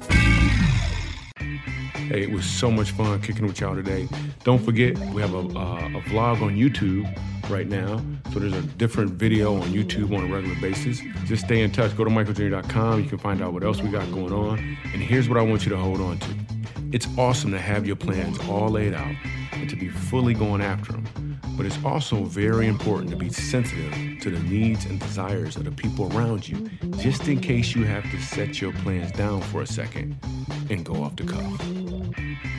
Hey, 2.13 2.21
it 2.21 2.31
was 2.31 2.45
so 2.45 2.69
much 2.69 2.91
fun 2.91 3.19
kicking 3.23 3.47
with 3.47 3.59
y'all 3.59 3.73
today. 3.73 4.07
Don't 4.43 4.63
forget, 4.63 4.95
we 4.99 5.21
have 5.23 5.33
a, 5.33 5.39
uh, 5.39 5.97
a 5.97 6.01
vlog 6.01 6.43
on 6.43 6.55
YouTube 6.55 7.09
right 7.49 7.67
now. 7.67 7.99
So 8.31 8.37
there's 8.37 8.53
a 8.53 8.61
different 8.61 9.13
video 9.13 9.55
on 9.55 9.69
YouTube 9.69 10.15
on 10.15 10.29
a 10.29 10.31
regular 10.31 10.55
basis. 10.61 11.01
Just 11.25 11.45
stay 11.45 11.63
in 11.63 11.71
touch. 11.71 11.97
Go 11.97 12.03
to 12.03 12.11
michaeljr.com. 12.11 13.01
You 13.01 13.09
can 13.09 13.17
find 13.17 13.41
out 13.41 13.51
what 13.51 13.63
else 13.63 13.81
we 13.81 13.89
got 13.89 14.11
going 14.11 14.31
on. 14.31 14.59
And 14.93 15.01
here's 15.01 15.27
what 15.27 15.39
I 15.39 15.41
want 15.41 15.65
you 15.65 15.71
to 15.71 15.77
hold 15.77 16.01
on 16.01 16.19
to. 16.19 16.35
It's 16.91 17.07
awesome 17.17 17.49
to 17.49 17.59
have 17.59 17.87
your 17.87 17.95
plans 17.95 18.37
all 18.47 18.69
laid 18.69 18.93
out 18.93 19.15
and 19.53 19.67
to 19.71 19.75
be 19.75 19.89
fully 19.89 20.35
going 20.35 20.61
after 20.61 20.91
them. 20.91 21.39
But 21.57 21.65
it's 21.65 21.83
also 21.83 22.25
very 22.25 22.67
important 22.67 23.09
to 23.09 23.15
be 23.15 23.29
sensitive 23.29 24.21
to 24.21 24.29
the 24.29 24.39
needs 24.43 24.85
and 24.85 24.99
desires 24.99 25.55
of 25.55 25.63
the 25.63 25.71
people 25.71 26.15
around 26.15 26.47
you, 26.47 26.69
just 26.99 27.27
in 27.27 27.41
case 27.41 27.73
you 27.73 27.85
have 27.85 28.03
to 28.11 28.21
set 28.21 28.61
your 28.61 28.71
plans 28.71 29.11
down 29.13 29.41
for 29.41 29.63
a 29.63 29.67
second 29.67 30.15
and 30.69 30.85
go 30.85 31.03
off 31.03 31.15
the 31.15 31.23
cuff. 31.23 31.82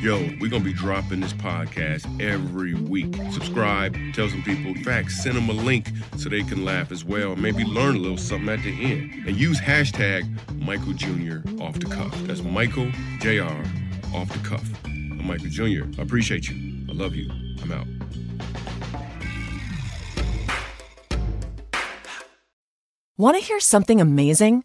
Yo, 0.00 0.18
we're 0.38 0.50
gonna 0.50 0.62
be 0.62 0.72
dropping 0.72 1.20
this 1.20 1.32
podcast 1.32 2.04
every 2.20 2.74
week. 2.74 3.14
Subscribe, 3.32 3.96
tell 4.12 4.28
some 4.28 4.42
people. 4.42 4.72
In 4.72 4.84
fact, 4.84 5.10
send 5.10 5.34
them 5.36 5.48
a 5.48 5.52
link 5.52 5.88
so 6.18 6.28
they 6.28 6.42
can 6.42 6.62
laugh 6.64 6.92
as 6.92 7.04
well. 7.04 7.34
Maybe 7.36 7.64
learn 7.64 7.96
a 7.96 7.98
little 7.98 8.18
something 8.18 8.50
at 8.50 8.62
the 8.62 8.70
end. 8.70 9.26
And 9.26 9.34
use 9.36 9.58
hashtag 9.58 10.24
Michael 10.60 10.92
Jr. 10.92 11.38
off 11.62 11.78
the 11.78 11.86
cuff. 11.86 12.14
That's 12.24 12.42
Michael 12.42 12.90
Jr. 13.20 13.44
off 14.14 14.30
the 14.30 14.40
cuff. 14.46 14.68
I'm 14.84 15.26
Michael 15.26 15.48
Jr. 15.48 15.84
I 15.98 16.02
appreciate 16.02 16.50
you. 16.50 16.86
I 16.90 16.92
love 16.92 17.14
you. 17.14 17.30
I'm 17.62 17.72
out. 17.72 17.86
Want 23.16 23.38
to 23.38 23.42
hear 23.42 23.60
something 23.60 24.00
amazing? 24.02 24.64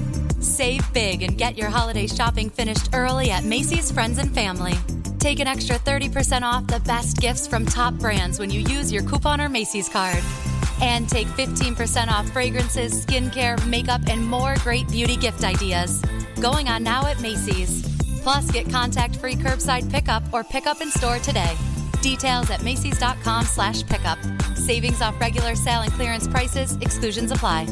Save 0.61 0.93
big 0.93 1.23
and 1.23 1.39
get 1.39 1.57
your 1.57 1.71
holiday 1.71 2.05
shopping 2.05 2.47
finished 2.47 2.91
early 2.93 3.31
at 3.31 3.43
Macy's 3.43 3.91
Friends 3.91 4.19
and 4.19 4.31
Family. 4.31 4.75
Take 5.17 5.39
an 5.39 5.47
extra 5.47 5.77
30% 5.77 6.43
off 6.43 6.67
the 6.67 6.79
best 6.81 7.17
gifts 7.17 7.47
from 7.47 7.65
top 7.65 7.95
brands 7.95 8.37
when 8.37 8.51
you 8.51 8.59
use 8.59 8.91
your 8.91 9.01
coupon 9.01 9.41
or 9.41 9.49
Macy's 9.49 9.89
card. 9.89 10.23
And 10.79 11.09
take 11.09 11.25
15% 11.29 12.09
off 12.09 12.29
fragrances, 12.29 13.03
skincare, 13.03 13.57
makeup, 13.65 14.01
and 14.07 14.23
more 14.23 14.53
great 14.57 14.87
beauty 14.87 15.15
gift 15.15 15.43
ideas. 15.43 15.99
Going 16.39 16.67
on 16.67 16.83
now 16.83 17.07
at 17.07 17.19
Macy's. 17.21 17.81
Plus, 18.21 18.51
get 18.51 18.69
contact-free 18.69 19.37
curbside 19.37 19.89
pickup 19.89 20.21
or 20.31 20.43
pickup 20.43 20.79
in 20.79 20.91
store 20.91 21.17
today. 21.17 21.57
Details 22.03 22.51
at 22.51 22.61
Macy's.com 22.61 23.45
slash 23.45 23.83
pickup. 23.87 24.19
Savings 24.53 25.01
off 25.01 25.19
regular 25.19 25.55
sale 25.55 25.81
and 25.81 25.91
clearance 25.93 26.27
prices. 26.27 26.77
Exclusions 26.81 27.31
apply. 27.31 27.65